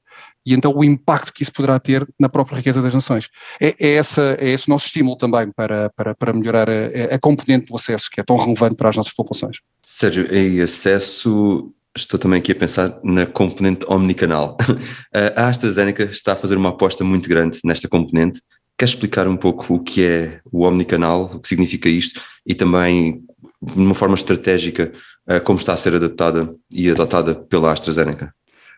e 0.45 0.55
então 0.55 0.73
o 0.75 0.85
impacto 0.85 1.33
que 1.33 1.43
isso 1.43 1.53
poderá 1.53 1.79
ter 1.79 2.07
na 2.19 2.29
própria 2.29 2.57
riqueza 2.57 2.81
das 2.81 2.95
nações. 2.95 3.29
É, 3.61 3.75
é, 3.79 3.95
essa, 3.95 4.37
é 4.39 4.51
esse 4.51 4.69
o 4.69 4.71
nosso 4.71 4.87
estímulo 4.87 5.17
também 5.17 5.51
para, 5.51 5.91
para, 5.91 6.15
para 6.15 6.33
melhorar 6.33 6.69
a, 6.69 7.15
a 7.15 7.19
componente 7.19 7.67
do 7.67 7.77
acesso, 7.77 8.09
que 8.11 8.21
é 8.21 8.25
tão 8.25 8.37
relevante 8.37 8.77
para 8.77 8.89
as 8.89 8.97
nossas 8.97 9.13
populações. 9.13 9.59
Sérgio, 9.83 10.33
em 10.35 10.61
acesso 10.61 11.73
estou 11.97 12.19
também 12.19 12.39
aqui 12.39 12.53
a 12.53 12.57
pensar 12.57 12.99
na 13.03 13.27
componente 13.27 13.85
omnicanal. 13.89 14.57
a 15.37 15.49
AstraZeneca 15.49 16.05
está 16.05 16.33
a 16.33 16.37
fazer 16.37 16.57
uma 16.57 16.71
aposta 16.71 17.05
muito 17.05 17.29
grande 17.29 17.59
nesta 17.65 17.89
componente. 17.89 18.41
Quer 18.79 18.87
explicar 18.87 19.29
um 19.29 19.37
pouco 19.37 19.75
o 19.75 19.83
que 19.83 20.05
é 20.05 20.41
o 20.51 20.65
omnicanal, 20.65 21.25
o 21.35 21.41
que 21.41 21.49
significa 21.49 21.89
isto 21.89 22.23
e 22.47 22.55
também, 22.55 23.23
de 23.63 23.79
uma 23.79 23.95
forma 23.95 24.15
estratégica, 24.15 24.93
eh, 25.29 25.41
como 25.41 25.59
está 25.59 25.75
a 25.75 25.77
ser 25.77 25.95
adaptada 25.95 26.55
e 26.71 26.91
adotada 26.91 27.35
pela 27.35 27.73
AstraZeneca? 27.73 28.35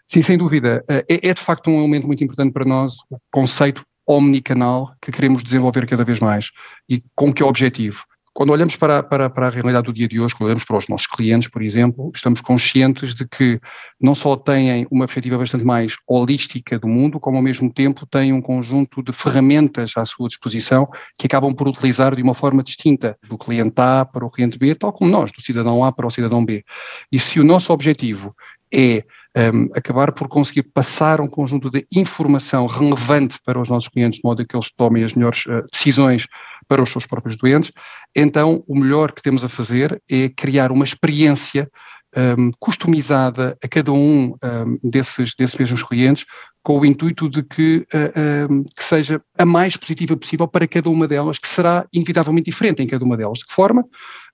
Sim, 0.08 0.22
sem 0.22 0.36
dúvida. 0.36 0.82
Eh, 0.88 1.04
é, 1.08 1.28
é 1.28 1.34
de 1.34 1.40
facto 1.40 1.70
um 1.70 1.78
elemento 1.78 2.06
muito 2.06 2.24
importante 2.24 2.52
para 2.52 2.64
nós 2.64 2.94
o 3.10 3.18
conceito 3.30 3.84
omnicanal 4.06 4.92
que 5.00 5.12
queremos 5.12 5.44
desenvolver 5.44 5.86
cada 5.86 6.04
vez 6.04 6.18
mais. 6.18 6.50
E 6.88 7.02
com 7.14 7.32
que 7.32 7.44
objetivo? 7.44 8.04
Quando 8.34 8.50
olhamos 8.50 8.76
para, 8.76 9.02
para, 9.02 9.28
para 9.28 9.48
a 9.48 9.50
realidade 9.50 9.86
do 9.86 9.92
dia 9.92 10.08
de 10.08 10.18
hoje, 10.18 10.34
quando 10.34 10.46
olhamos 10.46 10.64
para 10.64 10.78
os 10.78 10.88
nossos 10.88 11.06
clientes, 11.06 11.48
por 11.48 11.62
exemplo, 11.62 12.10
estamos 12.14 12.40
conscientes 12.40 13.14
de 13.14 13.28
que 13.28 13.60
não 14.00 14.14
só 14.14 14.36
têm 14.36 14.86
uma 14.90 15.04
perspectiva 15.04 15.36
bastante 15.36 15.64
mais 15.64 15.96
holística 16.08 16.78
do 16.78 16.88
mundo, 16.88 17.20
como 17.20 17.36
ao 17.36 17.42
mesmo 17.42 17.70
tempo 17.70 18.06
têm 18.06 18.32
um 18.32 18.40
conjunto 18.40 19.02
de 19.02 19.12
ferramentas 19.12 19.92
à 19.96 20.04
sua 20.06 20.28
disposição 20.28 20.88
que 21.18 21.26
acabam 21.26 21.54
por 21.54 21.68
utilizar 21.68 22.16
de 22.16 22.22
uma 22.22 22.32
forma 22.32 22.62
distinta 22.62 23.18
do 23.28 23.36
cliente 23.36 23.74
A 23.76 24.06
para 24.06 24.24
o 24.24 24.30
cliente 24.30 24.58
B, 24.58 24.74
tal 24.74 24.94
como 24.94 25.10
nós, 25.10 25.30
do 25.30 25.42
cidadão 25.42 25.84
A 25.84 25.92
para 25.92 26.06
o 26.06 26.10
cidadão 26.10 26.42
B. 26.42 26.64
E 27.12 27.18
se 27.18 27.38
o 27.38 27.44
nosso 27.44 27.70
objetivo 27.70 28.34
é 28.72 29.04
um, 29.36 29.68
acabar 29.74 30.12
por 30.12 30.28
conseguir 30.28 30.62
passar 30.62 31.20
um 31.20 31.28
conjunto 31.28 31.70
de 31.70 31.86
informação 31.94 32.66
relevante 32.66 33.38
para 33.44 33.60
os 33.60 33.68
nossos 33.68 33.88
clientes, 33.88 34.20
de 34.20 34.24
modo 34.24 34.46
que 34.46 34.56
eles 34.56 34.70
tomem 34.76 35.04
as 35.04 35.14
melhores 35.14 35.44
uh, 35.46 35.64
decisões 35.70 36.26
para 36.72 36.82
os 36.82 36.90
seus 36.90 37.04
próprios 37.04 37.36
doentes, 37.36 37.70
então 38.16 38.64
o 38.66 38.74
melhor 38.74 39.12
que 39.12 39.20
temos 39.20 39.44
a 39.44 39.48
fazer 39.48 40.02
é 40.10 40.30
criar 40.30 40.72
uma 40.72 40.84
experiência 40.84 41.70
um, 42.16 42.50
customizada 42.58 43.56
a 43.62 43.68
cada 43.68 43.92
um, 43.92 44.34
um 44.82 44.90
desses, 44.90 45.34
desses 45.34 45.56
mesmos 45.58 45.82
clientes, 45.82 46.26
com 46.62 46.78
o 46.78 46.86
intuito 46.86 47.28
de 47.28 47.42
que, 47.42 47.84
uh, 47.92 48.52
um, 48.52 48.62
que 48.62 48.84
seja 48.84 49.20
a 49.36 49.44
mais 49.44 49.76
positiva 49.76 50.16
possível 50.16 50.46
para 50.46 50.68
cada 50.68 50.88
uma 50.88 51.08
delas, 51.08 51.38
que 51.38 51.48
será 51.48 51.86
inevitavelmente 51.92 52.50
diferente 52.50 52.82
em 52.82 52.86
cada 52.86 53.04
uma 53.04 53.16
delas. 53.16 53.38
De 53.38 53.46
que 53.46 53.52
forma? 53.52 53.84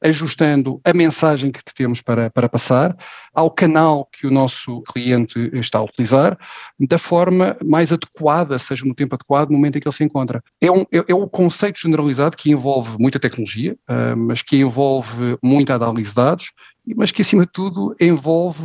Ajustando 0.03 0.81
a 0.85 0.93
mensagem 0.93 1.51
que, 1.51 1.63
que 1.65 1.75
temos 1.75 2.03
para, 2.03 2.29
para 2.31 2.49
passar 2.49 2.95
ao 3.33 3.51
canal 3.51 4.07
que 4.13 4.27
o 4.27 4.31
nosso 4.31 4.83
cliente 4.83 5.51
está 5.55 5.79
a 5.79 5.85
utilizar, 5.85 6.39
da 6.79 6.99
forma 6.99 7.57
mais 7.65 7.93
adequada, 7.93 8.59
seja 8.59 8.85
no 8.85 8.95
tempo 8.95 9.15
adequado, 9.15 9.51
no 9.51 9.57
momento 9.57 9.77
em 9.77 9.81
que 9.81 9.89
ele 9.89 9.95
se 9.95 10.05
encontra. 10.05 10.43
É 10.61 10.71
um, 10.71 10.83
é, 10.93 11.05
é 11.09 11.15
um 11.15 11.27
conceito 11.27 11.81
generalizado 11.81 12.37
que 12.37 12.51
envolve 12.51 12.97
muita 12.99 13.19
tecnologia, 13.19 13.75
uh, 13.89 14.17
mas 14.17 14.43
que 14.43 14.59
envolve 14.59 15.39
muita 15.43 15.75
análise 15.75 16.11
de 16.11 16.15
dados, 16.15 16.53
mas 16.97 17.11
que, 17.11 17.23
acima 17.23 17.45
de 17.45 17.53
tudo, 17.53 17.95
envolve 18.01 18.63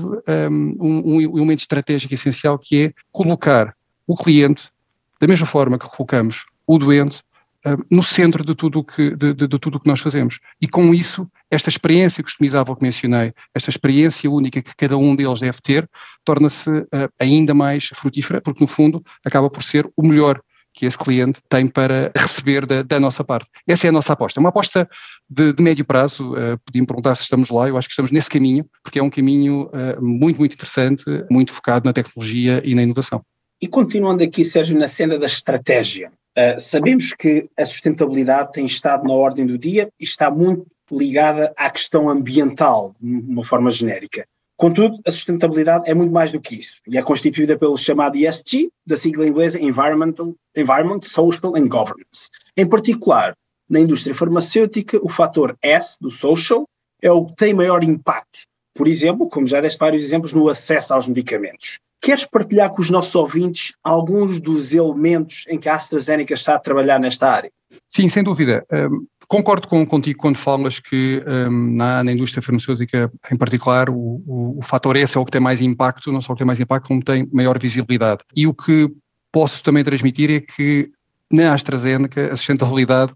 um, 0.50 0.78
um, 0.80 1.18
um 1.18 1.22
elemento 1.22 1.60
estratégico 1.60 2.14
essencial 2.14 2.58
que 2.58 2.86
é 2.86 2.94
colocar 3.12 3.76
o 4.08 4.16
cliente, 4.16 4.70
da 5.20 5.28
mesma 5.28 5.46
forma 5.46 5.78
que 5.78 5.88
colocamos 5.88 6.46
o 6.68 6.78
doente, 6.78 7.22
um, 7.66 7.96
no 7.96 8.04
centro 8.04 8.44
de 8.44 8.56
tudo 8.56 8.84
que, 8.84 9.16
de, 9.16 9.34
de, 9.34 9.48
de 9.48 9.60
tudo 9.60 9.78
o 9.78 9.80
que 9.80 9.88
nós 9.88 10.00
fazemos. 10.00 10.40
E 10.62 10.68
com 10.68 10.94
isso, 10.94 11.28
esta 11.50 11.70
experiência 11.70 12.24
customizável 12.24 12.76
que 12.76 12.84
mencionei, 12.84 13.34
esta 13.54 13.70
experiência 13.70 14.30
única 14.30 14.62
que 14.62 14.76
cada 14.76 14.98
um 14.98 15.16
deles 15.16 15.40
deve 15.40 15.60
ter, 15.62 15.90
torna-se 16.24 16.70
uh, 16.70 16.88
ainda 17.20 17.54
mais 17.54 17.86
frutífera, 17.94 18.42
porque 18.42 18.64
no 18.64 18.68
fundo 18.68 19.04
acaba 19.26 19.50
por 19.50 19.64
ser 19.64 19.90
o 19.96 20.06
melhor 20.06 20.42
que 20.74 20.86
esse 20.86 20.98
cliente 20.98 21.40
tem 21.48 21.68
para 21.68 22.12
receber 22.18 22.66
da, 22.66 22.82
da, 22.82 23.00
nossa 23.00 23.24
parte. 23.24 23.50
Essa 23.68 23.88
é 23.88 23.90
a 23.90 23.94
nossa 23.94 24.14
aposta. 24.14 24.40
É 24.40 24.42
uma 24.42 24.50
aposta 24.50 24.90
de, 25.30 25.54
de 25.54 25.64
médio 25.64 25.86
prazo. 25.86 26.34
Uh, 26.34 26.58
Podiam 26.66 26.86
perguntar 26.86 27.16
se 27.16 27.24
estamos 27.24 27.50
lá, 27.50 27.68
eu 27.68 27.78
acho 27.78 27.88
que 27.88 27.94
estamos 27.94 28.12
nesse 28.12 28.30
caminho, 28.30 28.66
porque 28.82 29.00
é 29.00 29.04
um 29.04 29.10
caminho 29.10 29.68
uh, 29.68 30.04
muito, 30.04 30.40
muito 30.40 30.54
interessante, 30.54 31.04
muito 31.30 31.54
focado 31.54 31.86
na 31.86 31.94
tecnologia 31.94 32.62
e 32.66 32.74
na 32.74 32.84
inovação. 32.84 33.22
E 33.62 33.68
continuando 33.68 34.24
aqui, 34.24 34.44
Sérgio, 34.44 34.78
na 34.78 34.88
cena 34.88 35.18
da 35.18 35.26
estratégia, 35.26 36.12
uh, 36.38 36.60
sabemos 36.60 37.14
que 37.14 37.50
a 37.58 37.66
sustentabilidade 37.66 38.52
tem 38.52 38.66
estado 38.66 39.08
na 39.08 39.14
ordem 39.14 39.46
do 39.46 39.58
dia 39.58 39.90
e 40.00 40.04
está 40.04 40.30
muito 40.30 40.66
ligada 40.92 41.54
à 41.56 41.70
questão 41.70 42.10
ambiental, 42.10 42.96
de 43.00 43.32
uma 43.32 43.46
forma 43.46 43.70
genérica. 43.70 44.26
Contudo, 44.64 44.98
a 45.06 45.12
sustentabilidade 45.12 45.92
é 45.92 45.94
muito 45.94 46.14
mais 46.14 46.32
do 46.32 46.40
que 46.40 46.56
isso 46.56 46.76
e 46.88 46.98
é 46.98 47.02
constituída 47.02 47.58
pelo 47.58 47.78
chamado 47.78 48.16
ESG, 48.16 48.70
da 48.88 48.96
sigla 48.96 49.28
inglesa 49.28 49.60
Environmental, 49.60 50.34
Environment, 50.56 51.02
Social 51.02 51.58
and 51.58 51.68
Governance. 51.68 52.30
Em 52.56 52.66
particular, 52.66 53.36
na 53.70 53.82
indústria 53.82 54.16
farmacêutica, 54.16 54.98
o 55.04 55.10
fator 55.10 55.58
S 55.62 55.98
do 56.00 56.10
social 56.10 56.66
é 57.02 57.12
o 57.12 57.26
que 57.26 57.36
tem 57.36 57.54
maior 57.54 57.84
impacto. 57.84 58.44
Por 58.74 58.88
exemplo, 58.88 59.28
como 59.28 59.46
já 59.46 59.60
deste 59.60 59.80
vários 59.80 60.02
exemplos, 60.02 60.32
no 60.32 60.48
acesso 60.48 60.94
aos 60.94 61.10
medicamentos. 61.10 61.80
Queres 62.02 62.26
partilhar 62.26 62.70
com 62.70 62.82
os 62.82 62.90
nossos 62.90 63.14
ouvintes 63.16 63.74
alguns 63.84 64.40
dos 64.40 64.74
elementos 64.74 65.44
em 65.50 65.60
que 65.60 65.68
a 65.68 65.76
AstraZeneca 65.76 66.36
está 66.36 66.56
a 66.56 66.60
trabalhar 66.60 67.02
nesta 67.02 67.30
área? 67.30 67.52
Sim, 67.90 68.08
sem 68.08 68.24
dúvida. 68.24 68.66
Um, 68.72 69.06
concordo 69.34 69.68
com, 69.68 69.84
contigo 69.84 70.20
quando 70.20 70.36
falas 70.36 70.80
que 70.80 71.20
um, 71.26 71.76
na, 71.76 72.04
na, 72.04 72.12
indústria 72.12 72.44
farmacêutica, 72.44 73.10
em 73.32 73.36
particular, 73.36 73.90
o, 73.90 74.22
o, 74.28 74.60
o 74.60 74.62
fator 74.62 74.96
S 74.96 75.18
é 75.18 75.20
o 75.20 75.26
que 75.26 75.32
tem 75.32 75.42
mais 75.42 75.60
impacto, 75.60 76.12
não 76.12 76.22
só 76.22 76.34
o 76.34 76.36
que 76.36 76.42
tem 76.42 76.46
mais 76.48 76.60
impacto, 76.60 76.88
como 76.88 77.04
tem 77.04 77.28
maior 77.34 77.58
visibilidade. 77.58 78.24
E 78.36 78.46
o 78.46 78.54
que 78.54 78.88
posso 79.32 79.64
também 79.64 79.84
transmitir 79.84 80.30
é 80.30 80.40
que 80.40 80.92
na 81.34 81.54
AstraZeneca 81.54 82.34
a 82.34 82.38
sustentabilidade 82.38 83.14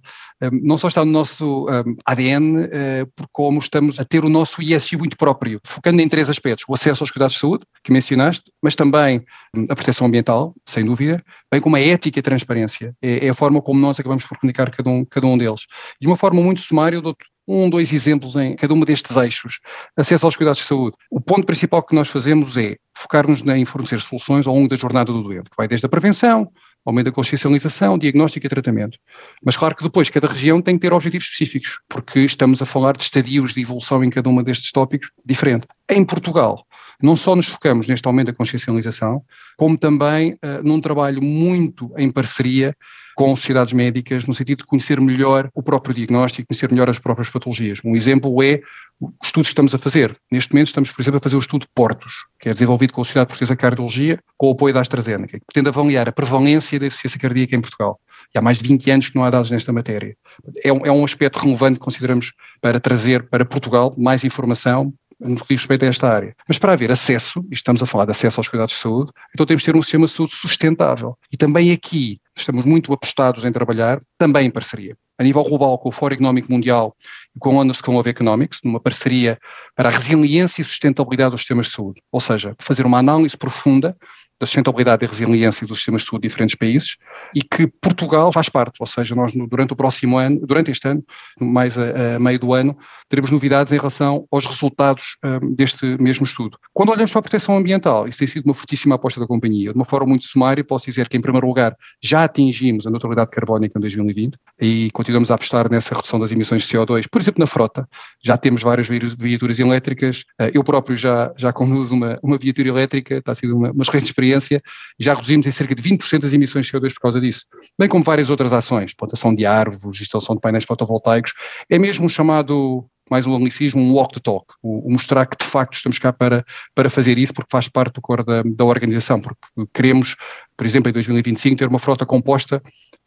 não 0.52 0.78
só 0.78 0.88
está 0.88 1.04
no 1.04 1.12
nosso 1.12 1.66
ADN, 2.06 2.68
eh, 2.72 3.06
como 3.32 3.60
estamos 3.60 4.00
a 4.00 4.06
ter 4.06 4.24
o 4.24 4.30
nosso 4.30 4.62
ISU 4.62 4.98
muito 4.98 5.18
próprio, 5.18 5.60
focando 5.66 6.00
em 6.00 6.08
três 6.08 6.30
aspectos: 6.30 6.64
o 6.68 6.74
acesso 6.76 7.04
aos 7.04 7.12
cuidados 7.12 7.34
de 7.36 7.40
saúde, 7.40 7.66
que 7.84 7.92
mencionaste, 7.92 8.52
mas 8.62 8.76
também 8.76 9.26
hum, 9.56 9.66
a 9.70 9.76
proteção 9.76 10.06
ambiental, 10.06 10.54
sem 10.66 10.86
dúvida, 10.86 11.24
bem 11.52 11.60
como 11.60 11.76
a 11.76 11.82
ética 11.82 12.20
e 12.20 12.22
a 12.22 12.24
transparência. 12.24 12.96
É, 13.02 13.26
é 13.26 13.30
a 13.30 13.34
forma 13.34 13.62
como 13.62 13.80
nós 13.80 14.00
acabamos 14.00 14.26
por 14.26 14.38
comunicar 14.38 14.70
cada 14.70 14.90
um, 14.90 15.04
cada 15.06 15.26
um 15.26 15.38
deles. 15.38 15.62
De 16.00 16.06
uma 16.06 16.16
forma 16.16 16.42
muito 16.42 16.62
sumária, 16.62 16.98
eu 16.98 17.02
dou 17.02 17.16
um, 17.48 17.70
dois 17.70 17.92
exemplos 17.92 18.36
em 18.36 18.56
cada 18.56 18.74
um 18.74 18.80
destes 18.82 19.16
eixos. 19.16 19.60
Acesso 19.96 20.26
aos 20.26 20.36
cuidados 20.36 20.62
de 20.62 20.68
saúde. 20.68 20.98
O 21.10 21.20
ponto 21.20 21.46
principal 21.46 21.82
que 21.82 21.96
nós 21.96 22.10
fazemos 22.10 22.58
é 22.58 22.76
focar-nos 22.96 23.42
em 23.42 23.66
fornecer 23.66 24.00
soluções 24.02 24.46
ao 24.46 24.54
longo 24.54 24.68
da 24.68 24.76
jornada 24.76 25.12
do 25.12 25.24
doente, 25.24 25.50
que 25.50 25.58
vai 25.58 25.68
desde 25.68 25.86
a 25.86 25.90
prevenção, 25.90 26.52
aumento 26.88 27.08
da 27.08 27.12
consciencialização, 27.12 27.98
diagnóstico 27.98 28.46
e 28.46 28.50
tratamento. 28.50 28.98
Mas 29.44 29.58
claro 29.58 29.76
que 29.76 29.84
depois 29.84 30.10
cada 30.10 30.28
região 30.28 30.62
tem 30.62 30.76
que 30.76 30.82
ter 30.82 30.94
objetivos 30.94 31.26
específicos, 31.26 31.80
porque 31.90 32.20
estamos 32.20 32.62
a 32.62 32.66
falar 32.66 32.96
de 32.96 33.04
estadios 33.04 33.54
de 33.54 33.62
evolução 33.62 34.04
em 34.04 34.10
cada 34.10 34.30
um 34.30 34.42
destes 34.42 34.72
tópicos 34.72 35.12
diferente. 35.26 35.68
Em 35.90 36.04
Portugal, 36.06 36.66
não 37.02 37.16
só 37.16 37.36
nos 37.36 37.48
focamos 37.48 37.88
neste 37.88 38.08
aumento 38.08 38.28
da 38.28 38.34
consciencialização, 38.34 39.22
como 39.56 39.78
também 39.78 40.34
uh, 40.34 40.64
num 40.64 40.82
trabalho 40.82 41.22
muito 41.22 41.92
em 41.98 42.10
parceria 42.10 42.76
com 43.18 43.36
sociedades 43.36 43.74
médicas, 43.74 44.28
no 44.28 44.34
sentido 44.34 44.60
de 44.60 44.66
conhecer 44.66 45.02
melhor 45.02 45.50
o 45.56 45.64
próprio 45.64 45.94
diagnóstico, 45.94 46.48
conhecer 46.48 46.72
melhor 46.72 46.88
as 46.88 47.00
próprias 47.00 47.32
patologias. 47.32 47.80
Um 47.84 47.96
exemplo 47.96 48.44
é 48.44 48.62
os 49.02 49.10
estudos 49.24 49.48
que 49.48 49.54
estamos 49.54 49.74
a 49.74 49.80
fazer. 49.80 50.16
Neste 50.32 50.54
momento 50.54 50.68
estamos, 50.68 50.92
por 50.92 51.02
exemplo, 51.02 51.18
a 51.18 51.22
fazer 51.22 51.36
o 51.36 51.40
estudo 51.40 51.66
Portos, 51.74 52.14
que 52.40 52.48
é 52.48 52.54
desenvolvido 52.54 52.94
com 52.94 53.02
a 53.02 53.04
Sociedade 53.04 53.30
Portuguesa 53.30 53.56
de 53.56 53.60
Cardiologia, 53.60 54.20
com 54.38 54.50
o 54.50 54.52
apoio 54.52 54.72
da 54.72 54.82
AstraZeneca, 54.82 55.40
que 55.40 55.46
pretende 55.48 55.68
avaliar 55.68 56.08
a 56.08 56.12
prevalência 56.12 56.80
da 56.80 56.86
deficiência 56.86 57.20
cardíaca 57.20 57.56
em 57.56 57.62
Portugal. 57.62 58.00
E 58.36 58.38
há 58.38 58.42
mais 58.42 58.60
de 58.60 58.68
20 58.68 58.92
anos 58.92 59.10
que 59.10 59.16
não 59.16 59.24
há 59.24 59.32
dados 59.32 59.50
nesta 59.50 59.74
matéria. 59.74 60.16
É 60.64 60.72
um, 60.72 60.86
é 60.86 60.92
um 60.92 61.04
aspecto 61.04 61.40
relevante 61.40 61.80
que 61.80 61.86
consideramos 61.86 62.34
para 62.62 62.80
trazer 62.80 63.28
para 63.30 63.44
Portugal 63.44 63.96
mais 63.98 64.24
informação, 64.24 64.94
no 65.20 65.36
que 65.38 65.48
diz 65.50 65.62
respeito 65.62 65.86
a 65.86 65.88
esta 65.88 66.08
área. 66.08 66.36
Mas 66.48 66.58
para 66.58 66.74
haver 66.74 66.92
acesso, 66.92 67.44
e 67.50 67.54
estamos 67.54 67.82
a 67.82 67.86
falar 67.86 68.06
de 68.06 68.12
acesso 68.12 68.40
aos 68.40 68.48
cuidados 68.48 68.76
de 68.76 68.82
saúde, 68.82 69.12
então 69.34 69.46
temos 69.46 69.62
de 69.62 69.66
ter 69.66 69.76
um 69.76 69.82
sistema 69.82 70.06
de 70.06 70.12
saúde 70.12 70.36
sustentável. 70.36 71.18
E 71.32 71.38
também 71.38 71.72
aqui 71.72 72.20
estamos 72.36 72.66
muito 72.66 72.94
apostados 72.94 73.44
em 73.44 73.52
trabalhar, 73.52 74.00
também 74.18 74.48
em 74.48 74.52
parceria. 74.52 74.96
A 75.20 75.24
nível 75.24 75.44
global, 75.44 75.80
com 75.80 75.90
o 75.90 75.92
Fórum 75.92 76.14
Económico 76.14 76.52
Mundial 76.52 76.96
e 77.36 77.40
com 77.40 77.58
a 77.58 77.62
Honor 77.62 77.76
School 77.76 78.00
of 78.00 78.08
Economics, 78.08 78.60
numa 78.64 78.80
parceria 78.80 79.40
para 79.76 79.90
a 79.90 79.92
resiliência 79.92 80.62
e 80.62 80.66
sustentabilidade 80.66 81.32
dos 81.32 81.42
sistemas 81.42 81.68
de 81.68 81.74
saúde. 81.74 82.02
Ou 82.12 82.22
seja, 82.22 82.56
fazer 82.60 82.86
uma 82.86 83.00
análise 83.00 83.36
profunda 83.36 83.98
da 84.40 84.46
sustentabilidade 84.46 85.04
e 85.04 85.08
resiliência 85.08 85.66
dos 85.66 85.80
sistemas 85.80 86.04
de 86.04 86.10
saúde 86.10 86.24
de 86.24 86.28
diferentes 86.30 86.56
países 86.56 86.98
e 87.36 87.42
que 87.42 87.68
Portugal 87.68 88.32
faz 88.32 88.50
parte, 88.50 88.78
ou 88.80 88.88
seja, 88.88 89.16
nós 89.16 89.32
durante 89.50 89.74
o 89.74 89.76
próximo 89.76 90.18
ano, 90.18 90.40
durante 90.46 90.72
este 90.72 90.88
ano, 90.88 91.04
mais 91.40 91.78
a, 91.78 92.16
a 92.16 92.20
meio 92.20 92.40
do 92.40 92.54
ano, 92.54 92.78
teremos 93.10 93.32
novidades 93.32 93.72
em 93.72 93.78
relação 93.78 94.28
aos 94.32 94.46
resultados 94.46 95.18
um, 95.24 95.54
deste 95.54 95.86
mesmo 95.98 96.26
estudo. 96.26 96.58
Quando 96.74 96.90
olhamos 96.90 97.12
para 97.12 97.20
a 97.20 97.22
proteção 97.24 97.58
ambiental, 97.58 98.08
isso 98.08 98.20
tem 98.20 98.28
sido 98.28 98.46
uma 98.46 98.54
fortíssima 98.54 98.96
aposta 98.96 99.20
da 99.20 99.28
companhia. 99.28 99.72
De 99.72 99.76
uma 99.76 99.86
forma 99.86 100.08
muito 100.08 100.26
sumária, 100.26 100.64
posso 100.64 100.86
dizer 100.86 101.08
que, 101.08 101.18
em 101.18 101.22
primeiro 101.22 101.48
lugar, 101.48 101.76
já 102.02 102.24
atingimos 102.24 102.86
a 102.86 102.90
neutralidade 102.90 103.32
carbónica 103.32 103.78
em 103.78 103.82
2020 103.82 104.38
e 104.60 104.90
continuamos 104.92 105.32
a 105.32 105.36
apostar 105.36 105.70
nessa 105.72 105.96
redução 105.96 106.20
das 106.20 106.32
emissões 106.32 106.64
de 106.64 106.78
CO2, 106.78 107.06
por 107.10 107.22
exemplo, 107.22 107.40
na 107.40 107.48
frota. 107.48 107.88
Já 108.24 108.38
temos 108.38 108.62
várias 108.62 108.88
viaturas 108.88 109.60
elétricas, 109.60 110.24
eh, 110.40 110.52
eu 110.54 110.64
próprio 110.64 110.96
já, 110.96 111.32
já 111.38 111.54
conduzo 111.54 111.96
uma, 111.96 112.20
uma 112.22 112.38
viatura 112.38 112.70
elétrica, 112.70 113.16
está 113.16 113.32
a 113.32 113.36
ser 113.36 113.52
uma, 113.52 113.72
uma 113.72 113.84
experiência, 113.84 114.14
e 114.30 114.62
já 115.00 115.14
reduzimos 115.14 115.46
em 115.46 115.52
cerca 115.52 115.76
de 115.76 115.82
20% 115.82 116.26
as 116.26 116.34
emissões 116.34 116.66
de 116.66 116.72
CO2 116.72 116.94
por 116.94 117.02
causa 117.02 117.22
disso. 117.22 117.46
Bem 117.78 117.88
como 117.88 118.04
várias 118.04 118.30
outras 118.30 118.52
ações, 118.52 118.94
plantação 118.94 119.34
de 119.34 119.46
árvores, 119.46 120.02
instalação 120.02 120.36
de 120.36 120.42
painéis 120.42 120.66
fotovoltaicos, 120.66 121.34
é 121.70 121.78
mesmo 121.78 122.06
um 122.06 122.10
chamado 122.10 122.86
mais 123.10 123.26
um 123.26 123.36
anglicismo, 123.36 123.82
um 123.82 123.94
walk 123.94 124.14
the 124.14 124.20
talk, 124.20 124.46
o, 124.62 124.88
o, 124.88 124.92
mostrar 124.92 125.26
que 125.26 125.38
de 125.38 125.50
facto 125.50 125.76
estamos 125.76 125.98
cá 125.98 126.12
para, 126.12 126.46
para 126.76 126.90
fazer 126.90 127.18
isso, 127.18 127.34
porque 127.34 127.50
faz 127.50 127.70
parte 127.70 127.96
do 127.96 128.02
core 128.02 128.24
da, 128.24 128.44
da 128.44 128.66
organização, 128.66 129.20
porque 129.20 129.40
queremos, 129.74 130.16
por 130.56 130.66
exemplo, 130.66 130.90
em 130.90 130.94
2025, 130.94 131.58
ter 131.58 131.68
uma 131.68 131.80
frota 131.80 132.06
composta 132.06 132.62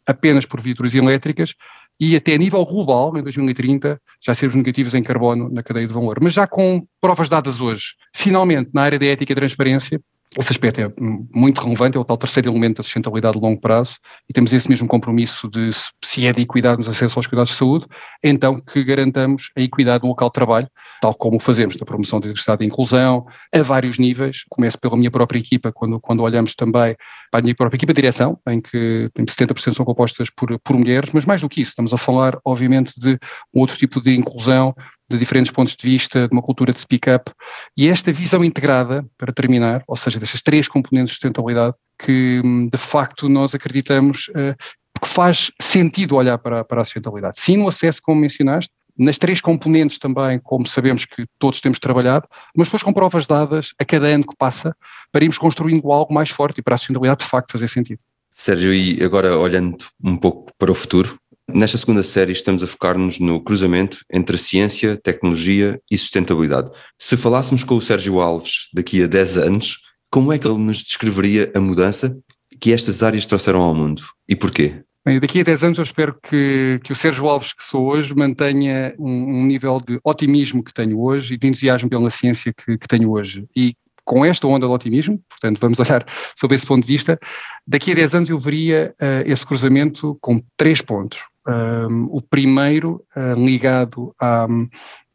apenas 0.05 0.45
por 0.45 0.59
viaturas 0.59 0.95
elétricas 0.95 1.53
e 1.99 2.15
até 2.15 2.33
a 2.33 2.37
nível 2.37 2.65
global, 2.65 3.15
em 3.15 3.21
2030, 3.21 4.01
já 4.19 4.33
sermos 4.33 4.55
negativos 4.55 4.93
em 4.95 5.03
carbono 5.03 5.49
na 5.51 5.61
cadeia 5.61 5.85
de 5.85 5.93
valor. 5.93 6.17
Mas 6.19 6.33
já 6.33 6.47
com 6.47 6.81
provas 6.99 7.29
dadas 7.29 7.61
hoje, 7.61 7.93
finalmente, 8.15 8.71
na 8.73 8.81
área 8.81 8.97
da 8.97 9.05
ética 9.05 9.33
e 9.33 9.35
transparência, 9.35 10.01
esse 10.37 10.51
aspecto 10.51 10.79
é 10.79 10.89
muito 11.33 11.61
relevante, 11.61 11.97
é 11.97 11.99
o 11.99 12.05
tal 12.05 12.15
terceiro 12.15 12.49
elemento 12.49 12.77
da 12.77 12.83
sustentabilidade 12.83 13.37
de 13.37 13.43
longo 13.43 13.59
prazo, 13.59 13.97
e 14.29 14.33
temos 14.33 14.53
esse 14.53 14.69
mesmo 14.69 14.87
compromisso 14.87 15.49
de, 15.49 15.71
se 16.03 16.25
é 16.25 16.31
de 16.31 16.41
equidade 16.41 16.77
nos 16.77 16.87
acessos 16.87 17.17
aos 17.17 17.27
cuidados 17.27 17.51
de 17.51 17.57
saúde, 17.57 17.85
então 18.23 18.55
que 18.55 18.81
garantamos 18.81 19.49
a 19.57 19.61
equidade 19.61 20.03
no 20.03 20.09
local 20.09 20.29
de 20.29 20.33
trabalho, 20.33 20.69
tal 21.01 21.13
como 21.13 21.37
fazemos 21.37 21.75
na 21.75 21.85
promoção 21.85 22.19
da 22.21 22.27
diversidade 22.27 22.63
e 22.63 22.67
inclusão, 22.67 23.25
a 23.53 23.61
vários 23.61 23.97
níveis. 23.97 24.43
Começo 24.49 24.79
pela 24.79 24.95
minha 24.95 25.11
própria 25.11 25.39
equipa, 25.39 25.71
quando, 25.73 25.99
quando 25.99 26.23
olhamos 26.23 26.55
também 26.55 26.95
para 27.31 27.39
a 27.39 27.43
minha 27.43 27.55
própria 27.55 27.77
equipa 27.77 27.93
de 27.93 28.01
direção, 28.01 28.37
em 28.47 28.59
que 28.59 29.09
70% 29.17 29.73
são 29.73 29.85
compostas 29.85 30.29
por, 30.29 30.59
por 30.59 30.77
mulheres, 30.77 31.11
mas 31.13 31.25
mais 31.25 31.39
do 31.39 31.47
que 31.47 31.61
isso, 31.61 31.69
estamos 31.71 31.93
a 31.93 31.97
falar, 31.97 32.37
obviamente, 32.43 32.93
de 32.99 33.17
um 33.53 33.61
outro 33.61 33.77
tipo 33.77 34.01
de 34.01 34.13
inclusão, 34.13 34.75
de 35.09 35.17
diferentes 35.17 35.51
pontos 35.51 35.75
de 35.75 35.89
vista, 35.89 36.27
de 36.27 36.33
uma 36.33 36.41
cultura 36.41 36.73
de 36.73 36.79
speak-up, 36.79 37.31
e 37.77 37.87
esta 37.87 38.11
visão 38.11 38.43
integrada, 38.43 39.05
para 39.17 39.31
terminar, 39.31 39.81
ou 39.87 39.95
seja, 39.95 40.19
destas 40.19 40.41
três 40.41 40.67
componentes 40.67 41.11
de 41.11 41.15
sustentabilidade, 41.15 41.75
que 41.97 42.41
de 42.69 42.77
facto 42.77 43.29
nós 43.29 43.55
acreditamos 43.55 44.27
uh, 44.29 44.55
que 45.01 45.07
faz 45.07 45.51
sentido 45.59 46.15
olhar 46.15 46.37
para, 46.37 46.63
para 46.63 46.81
a 46.81 46.85
sustentabilidade. 46.85 47.39
Sim, 47.39 47.57
no 47.57 47.67
acesso, 47.67 48.01
como 48.03 48.21
mencionaste, 48.21 48.71
nas 49.01 49.17
três 49.17 49.41
componentes 49.41 49.97
também, 49.97 50.39
como 50.39 50.67
sabemos 50.67 51.05
que 51.05 51.25
todos 51.39 51.59
temos 51.59 51.79
trabalhado, 51.79 52.27
mas 52.55 52.67
depois 52.67 52.83
com 52.83 52.93
provas 52.93 53.25
dadas 53.25 53.73
a 53.79 53.83
cada 53.83 54.07
ano 54.07 54.25
que 54.25 54.35
passa, 54.37 54.75
para 55.11 55.23
irmos 55.23 55.37
construindo 55.37 55.91
algo 55.91 56.13
mais 56.13 56.29
forte 56.29 56.59
e 56.59 56.61
para 56.61 56.75
a 56.75 56.77
sustentabilidade 56.77 57.23
de 57.23 57.29
facto 57.29 57.51
fazer 57.51 57.67
sentido. 57.67 57.99
Sérgio, 58.29 58.73
e 58.73 59.03
agora 59.03 59.37
olhando 59.37 59.77
um 60.03 60.15
pouco 60.15 60.51
para 60.57 60.71
o 60.71 60.75
futuro, 60.75 61.17
Nesta 61.53 61.77
segunda 61.77 62.01
série 62.01 62.31
estamos 62.31 62.63
a 62.63 62.67
focar-nos 62.67 63.19
no 63.19 63.41
cruzamento 63.41 64.05
entre 64.09 64.37
ciência, 64.37 64.95
tecnologia 64.95 65.81
e 65.91 65.97
sustentabilidade. 65.97 66.69
Se 66.97 67.17
falássemos 67.17 67.65
com 67.65 67.75
o 67.75 67.81
Sérgio 67.81 68.21
Alves 68.21 68.69
daqui 68.73 69.03
a 69.03 69.07
10 69.07 69.37
anos, 69.37 69.77
como 70.09 70.31
é 70.31 70.39
que 70.39 70.47
ele 70.47 70.57
nos 70.57 70.81
descreveria 70.81 71.51
a 71.53 71.59
mudança 71.59 72.17
que 72.57 72.71
estas 72.71 73.03
áreas 73.03 73.25
trouxeram 73.25 73.61
ao 73.61 73.75
mundo 73.75 74.01
e 74.29 74.35
porquê? 74.35 74.81
Bem, 75.03 75.19
daqui 75.19 75.39
a 75.39 75.43
10 75.43 75.63
anos 75.63 75.77
eu 75.79 75.83
espero 75.83 76.15
que, 76.21 76.79
que 76.83 76.91
o 76.91 76.95
Sérgio 76.95 77.27
Alves 77.27 77.53
que 77.53 77.63
sou 77.63 77.87
hoje 77.87 78.15
mantenha 78.15 78.93
um, 78.99 79.39
um 79.39 79.45
nível 79.45 79.79
de 79.79 79.99
otimismo 80.03 80.63
que 80.63 80.71
tenho 80.71 80.99
hoje 81.01 81.33
e 81.33 81.37
de 81.37 81.47
entusiasmo 81.47 81.89
pela 81.89 82.11
ciência 82.11 82.53
que, 82.53 82.77
que 82.77 82.87
tenho 82.87 83.09
hoje. 83.09 83.47
E 83.55 83.75
com 84.05 84.23
esta 84.23 84.45
onda 84.45 84.67
de 84.67 84.71
otimismo, 84.71 85.19
portanto 85.27 85.59
vamos 85.59 85.79
olhar 85.79 86.05
sob 86.37 86.53
esse 86.53 86.67
ponto 86.67 86.85
de 86.85 86.93
vista, 86.93 87.19
daqui 87.65 87.91
a 87.91 87.95
10 87.95 88.15
anos 88.15 88.29
eu 88.29 88.39
veria 88.39 88.93
uh, 89.01 89.23
esse 89.25 89.43
cruzamento 89.43 90.15
com 90.21 90.39
três 90.55 90.81
pontos. 90.81 91.19
Um, 91.47 92.03
o 92.11 92.21
primeiro 92.21 93.03
uh, 93.15 93.43
ligado 93.43 94.13
à, 94.21 94.45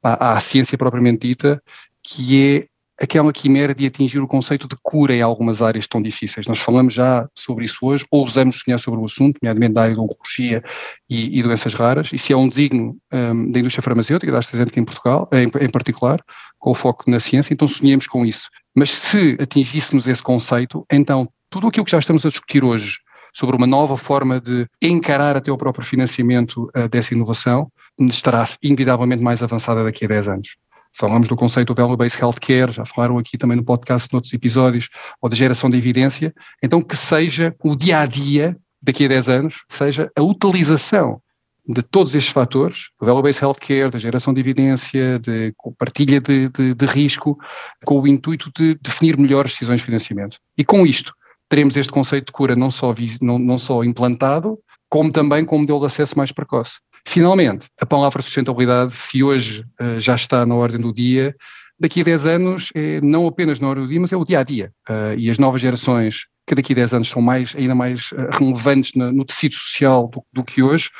à, 0.02 0.32
à, 0.32 0.40
ciência 0.40 0.76
propriamente 0.76 1.28
dita, 1.28 1.62
que 2.02 2.56
é 2.58 2.66
aquela 3.00 3.32
quimera 3.32 3.74
de 3.74 3.86
atingir 3.86 4.18
o 4.20 4.26
conceito 4.26 4.66
de 4.66 4.76
cura 4.82 5.14
em 5.14 5.20
algumas 5.20 5.62
áreas 5.62 5.86
tão 5.86 6.00
difíceis. 6.00 6.46
Nós 6.46 6.58
falamos 6.58 6.94
já 6.94 7.28
sobre 7.34 7.64
isso 7.64 7.78
hoje, 7.82 8.06
ou 8.10 8.24
usamos 8.24 8.60
sonhar 8.60 8.80
sobre 8.80 9.00
o 9.00 9.04
assunto, 9.04 9.38
nomeadamente 9.42 9.74
da 9.74 9.82
área 9.82 9.94
de 9.94 10.00
oncologia 10.00 10.62
e, 11.08 11.38
e, 11.38 11.42
doenças 11.42 11.74
raras, 11.74 12.10
e 12.12 12.18
se 12.18 12.32
é 12.32 12.36
um 12.36 12.48
designo 12.48 12.96
um, 13.12 13.50
da 13.50 13.60
indústria 13.60 13.82
farmacêutica, 13.82 14.32
da 14.32 14.38
AstraZeneca 14.38 14.80
em 14.80 14.84
Portugal, 14.84 15.28
em, 15.32 15.44
em 15.64 15.70
particular, 15.70 16.22
com 16.58 16.70
o 16.70 16.74
foco 16.74 17.10
na 17.10 17.20
ciência, 17.20 17.52
então 17.52 17.68
sonhemos 17.68 18.06
com 18.06 18.24
isso. 18.24 18.48
Mas 18.74 18.90
se 18.90 19.36
atingíssemos 19.40 20.08
esse 20.08 20.22
conceito, 20.22 20.86
então 20.90 21.28
tudo 21.50 21.68
aquilo 21.68 21.84
que 21.84 21.92
já 21.92 21.98
estamos 21.98 22.24
a 22.24 22.28
discutir 22.28 22.64
hoje 22.64 22.98
sobre 23.32 23.54
uma 23.54 23.66
nova 23.66 23.98
forma 23.98 24.40
de 24.40 24.66
encarar 24.80 25.36
até 25.36 25.52
o 25.52 25.58
próprio 25.58 25.84
financiamento 25.84 26.70
uh, 26.74 26.88
dessa 26.88 27.12
inovação, 27.12 27.70
estará 28.00 28.46
inevitavelmente 28.62 29.22
mais 29.22 29.42
avançada 29.42 29.84
daqui 29.84 30.06
a 30.06 30.08
10 30.08 30.28
anos. 30.28 30.56
Falamos 30.98 31.28
do 31.28 31.36
conceito 31.36 31.74
do 31.74 31.82
Value-Based 31.82 32.18
Healthcare, 32.18 32.72
já 32.72 32.84
falaram 32.86 33.18
aqui 33.18 33.36
também 33.36 33.56
no 33.56 33.62
podcast, 33.62 34.10
noutros 34.10 34.32
episódios, 34.32 34.88
ou 35.20 35.28
da 35.28 35.36
geração 35.36 35.68
de 35.68 35.76
evidência. 35.76 36.34
Então, 36.62 36.80
que 36.80 36.96
seja 36.96 37.54
o 37.62 37.76
dia 37.76 38.00
a 38.00 38.06
dia, 38.06 38.56
daqui 38.80 39.04
a 39.04 39.08
10 39.08 39.28
anos, 39.28 39.64
seja 39.68 40.10
a 40.16 40.22
utilização 40.22 41.20
de 41.68 41.82
todos 41.82 42.14
estes 42.14 42.32
fatores, 42.32 42.88
do 42.98 43.04
value-based 43.04 43.42
healthcare, 43.42 43.90
da 43.90 43.98
geração 43.98 44.32
de 44.32 44.40
evidência, 44.40 45.18
de 45.18 45.52
partilha 45.78 46.18
de, 46.18 46.48
de, 46.48 46.74
de, 46.74 46.86
risco, 46.86 47.36
com 47.84 48.00
o 48.00 48.06
intuito 48.06 48.50
de 48.56 48.76
definir 48.76 49.18
melhores 49.18 49.52
decisões 49.52 49.80
de 49.80 49.84
financiamento. 49.84 50.38
E 50.56 50.64
com 50.64 50.86
isto, 50.86 51.12
teremos 51.46 51.76
este 51.76 51.92
conceito 51.92 52.26
de 52.26 52.32
cura 52.32 52.56
não 52.56 52.70
só, 52.70 52.94
não, 53.20 53.38
não 53.38 53.58
só 53.58 53.84
implantado, 53.84 54.58
como 54.88 55.12
também 55.12 55.44
com 55.44 55.56
um 55.56 55.60
modelo 55.60 55.80
de 55.80 55.86
acesso 55.86 56.16
mais 56.16 56.32
precoce. 56.32 56.74
Finalmente, 57.06 57.68
a 57.80 57.86
palavra 57.86 58.20
sustentabilidade, 58.20 58.92
se 58.92 59.22
hoje 59.22 59.64
uh, 59.80 59.98
já 60.00 60.16
está 60.16 60.44
na 60.44 60.56
ordem 60.56 60.80
do 60.80 60.92
dia, 60.92 61.34
daqui 61.78 62.00
a 62.00 62.04
10 62.04 62.26
anos 62.26 62.70
é 62.74 63.00
não 63.00 63.28
apenas 63.28 63.60
na 63.60 63.68
ordem 63.68 63.84
do 63.84 63.90
dia, 63.90 64.00
mas 64.00 64.12
é 64.12 64.16
o 64.16 64.24
dia 64.24 64.40
a 64.40 64.42
dia. 64.42 64.72
Uh, 64.88 65.16
e 65.16 65.30
as 65.30 65.38
novas 65.38 65.62
gerações 65.62 66.26
que 66.46 66.54
daqui 66.54 66.72
a 66.72 66.76
10 66.76 66.94
anos 66.94 67.08
são 67.08 67.20
mais, 67.20 67.54
ainda 67.56 67.74
mais 67.74 68.12
uh, 68.12 68.38
relevantes 68.38 68.92
no, 68.94 69.12
no 69.12 69.24
tecido 69.24 69.54
social 69.54 70.08
do, 70.08 70.22
do, 70.32 70.44
que 70.44 70.62
hoje, 70.62 70.90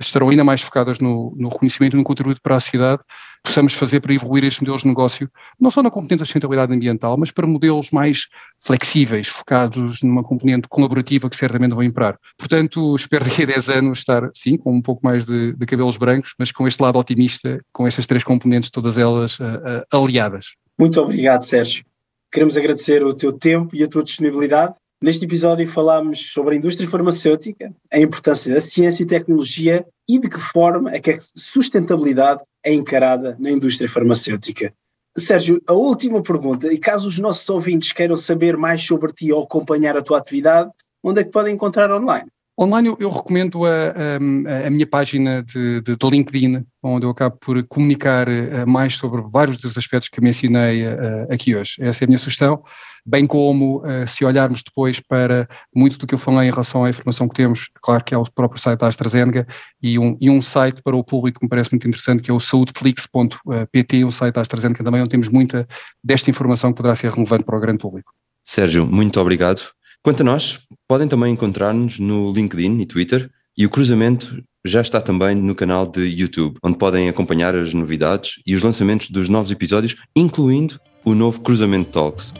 estarão 0.00 0.28
ainda 0.28 0.44
mais 0.44 0.62
focadas 0.62 1.00
no, 1.00 1.34
no 1.36 1.48
reconhecimento 1.48 1.94
e 1.94 1.98
no 1.98 2.04
contributo 2.04 2.40
para 2.40 2.56
a 2.56 2.60
sociedade, 2.60 3.02
possamos 3.42 3.74
fazer 3.74 4.00
para 4.00 4.14
evoluir 4.14 4.44
estes 4.44 4.60
modelos 4.60 4.82
de 4.82 4.88
negócio, 4.88 5.28
não 5.60 5.70
só 5.70 5.82
na 5.82 5.90
componente 5.90 6.20
da 6.20 6.24
sustentabilidade 6.24 6.72
ambiental, 6.72 7.16
mas 7.18 7.32
para 7.32 7.46
modelos 7.46 7.90
mais 7.90 8.28
flexíveis, 8.64 9.26
focados 9.26 10.00
numa 10.02 10.22
componente 10.22 10.68
colaborativa 10.68 11.28
que 11.28 11.36
certamente 11.36 11.74
vão 11.74 11.82
imperar. 11.82 12.16
Portanto, 12.38 12.94
espero 12.94 13.24
daqui 13.24 13.42
a 13.42 13.46
10 13.46 13.68
anos 13.70 13.98
estar, 13.98 14.30
sim, 14.32 14.56
com 14.56 14.72
um 14.72 14.82
pouco 14.82 15.04
mais 15.04 15.26
de, 15.26 15.56
de 15.56 15.66
cabelos 15.66 15.96
brancos, 15.96 16.32
mas 16.38 16.52
com 16.52 16.68
este 16.68 16.80
lado 16.80 16.98
otimista, 16.98 17.60
com 17.72 17.86
estas 17.86 18.06
três 18.06 18.22
componentes, 18.22 18.70
todas 18.70 18.96
elas 18.96 19.38
uh, 19.40 19.44
uh, 19.92 19.96
aliadas. 19.96 20.54
Muito 20.78 21.00
obrigado, 21.00 21.42
Sérgio. 21.42 21.84
Queremos 22.30 22.56
agradecer 22.56 23.04
o 23.04 23.12
teu 23.12 23.32
tempo 23.32 23.74
e 23.74 23.82
a 23.82 23.88
tua 23.88 24.04
disponibilidade 24.04 24.74
Neste 25.02 25.24
episódio 25.24 25.66
falámos 25.66 26.30
sobre 26.30 26.54
a 26.54 26.58
indústria 26.58 26.88
farmacêutica, 26.88 27.74
a 27.92 27.98
importância 27.98 28.54
da 28.54 28.60
ciência 28.60 29.02
e 29.02 29.06
tecnologia 29.06 29.84
e 30.08 30.16
de 30.16 30.30
que 30.30 30.38
forma 30.38 30.94
é 30.94 31.00
que 31.00 31.10
a 31.10 31.18
sustentabilidade 31.34 32.40
é 32.64 32.72
encarada 32.72 33.36
na 33.40 33.50
indústria 33.50 33.90
farmacêutica. 33.90 34.72
Sérgio, 35.18 35.60
a 35.66 35.72
última 35.72 36.22
pergunta, 36.22 36.72
e 36.72 36.78
caso 36.78 37.08
os 37.08 37.18
nossos 37.18 37.50
ouvintes 37.50 37.90
queiram 37.90 38.14
saber 38.14 38.56
mais 38.56 38.84
sobre 38.84 39.12
ti 39.12 39.32
ou 39.32 39.42
acompanhar 39.42 39.96
a 39.96 40.02
tua 40.02 40.18
atividade, 40.18 40.70
onde 41.02 41.20
é 41.20 41.24
que 41.24 41.32
podem 41.32 41.54
encontrar 41.56 41.92
online? 41.92 42.30
Online 42.56 42.88
eu, 42.88 42.96
eu 43.00 43.10
recomendo 43.10 43.64
a, 43.64 43.70
a, 43.70 44.66
a, 44.66 44.70
minha 44.70 44.86
página 44.86 45.42
de, 45.42 45.80
de, 45.80 45.96
de, 45.96 46.10
LinkedIn, 46.10 46.64
onde 46.80 47.06
eu 47.06 47.10
acabo 47.10 47.36
por 47.40 47.60
comunicar 47.66 48.28
uh, 48.28 48.68
mais 48.68 48.94
sobre 48.94 49.20
vários 49.22 49.56
dos 49.56 49.76
aspectos 49.76 50.08
que 50.08 50.20
mencionei 50.20 50.86
uh, 50.86 51.32
aqui 51.32 51.56
hoje. 51.56 51.76
Essa 51.80 52.04
é 52.04 52.06
a 52.06 52.08
minha 52.08 52.18
sugestão, 52.18 52.62
bem 53.04 53.26
como 53.26 53.78
uh, 53.78 54.06
se 54.06 54.24
olharmos 54.24 54.62
depois 54.62 55.00
para 55.00 55.48
muito 55.74 55.98
do 55.98 56.06
que 56.06 56.14
eu 56.14 56.18
falei 56.18 56.48
em 56.48 56.50
relação 56.50 56.84
à 56.84 56.90
informação 56.90 57.28
que 57.28 57.34
temos, 57.34 57.68
claro 57.82 58.04
que 58.04 58.14
é 58.14 58.18
o 58.18 58.24
próprio 58.24 58.60
site 58.60 58.78
da 58.78 58.88
AstraZeneca 58.88 59.46
e 59.82 59.98
um, 59.98 60.16
e 60.20 60.30
um 60.30 60.40
site 60.40 60.82
para 60.82 60.96
o 60.96 61.02
público 61.02 61.40
que 61.40 61.46
me 61.46 61.50
parece 61.50 61.72
muito 61.72 61.88
interessante, 61.88 62.22
que 62.22 62.30
é 62.30 62.34
o 62.34 62.40
saudeflix.pt, 62.40 64.04
um 64.04 64.10
site 64.10 64.34
da 64.34 64.40
AstraZeneca 64.40 64.84
também, 64.84 65.00
onde 65.00 65.10
temos 65.10 65.28
muita 65.28 65.66
desta 66.02 66.30
informação 66.30 66.70
que 66.70 66.76
poderá 66.76 66.94
ser 66.94 67.12
relevante 67.12 67.44
para 67.44 67.56
o 67.56 67.60
grande 67.60 67.78
público. 67.78 68.12
Sérgio, 68.42 68.86
muito 68.86 69.20
obrigado. 69.20 69.62
Quanto 70.02 70.20
a 70.22 70.24
nós, 70.24 70.60
podem 70.88 71.06
também 71.06 71.32
encontrar-nos 71.32 71.98
no 71.98 72.32
LinkedIn 72.32 72.80
e 72.80 72.86
Twitter 72.86 73.30
e 73.56 73.64
o 73.64 73.70
cruzamento 73.70 74.42
já 74.64 74.80
está 74.80 75.00
também 75.00 75.34
no 75.34 75.54
canal 75.54 75.86
de 75.86 76.02
YouTube, 76.02 76.58
onde 76.62 76.78
podem 76.78 77.08
acompanhar 77.08 77.54
as 77.54 77.74
novidades 77.74 78.40
e 78.46 78.54
os 78.54 78.62
lançamentos 78.62 79.10
dos 79.10 79.28
novos 79.28 79.50
episódios, 79.50 79.96
incluindo 80.14 80.80
o 81.04 81.14
novo 81.14 81.40
Cruzamento 81.40 81.90
Talks. 81.90 82.32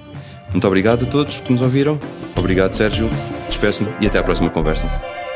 Muito 0.53 0.67
obrigado 0.67 1.05
a 1.05 1.09
todos 1.09 1.41
que 1.41 1.53
nos 1.53 1.63
ouviram. 1.63 1.99
Obrigado, 2.37 2.75
Sérgio. 2.75 3.09
Despeço-me 3.49 3.89
e 4.01 4.07
até 4.07 4.19
à 4.19 4.23
próxima 4.23 4.51
conversa. 4.51 4.87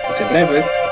Até 0.09 0.25
breve. 0.25 0.86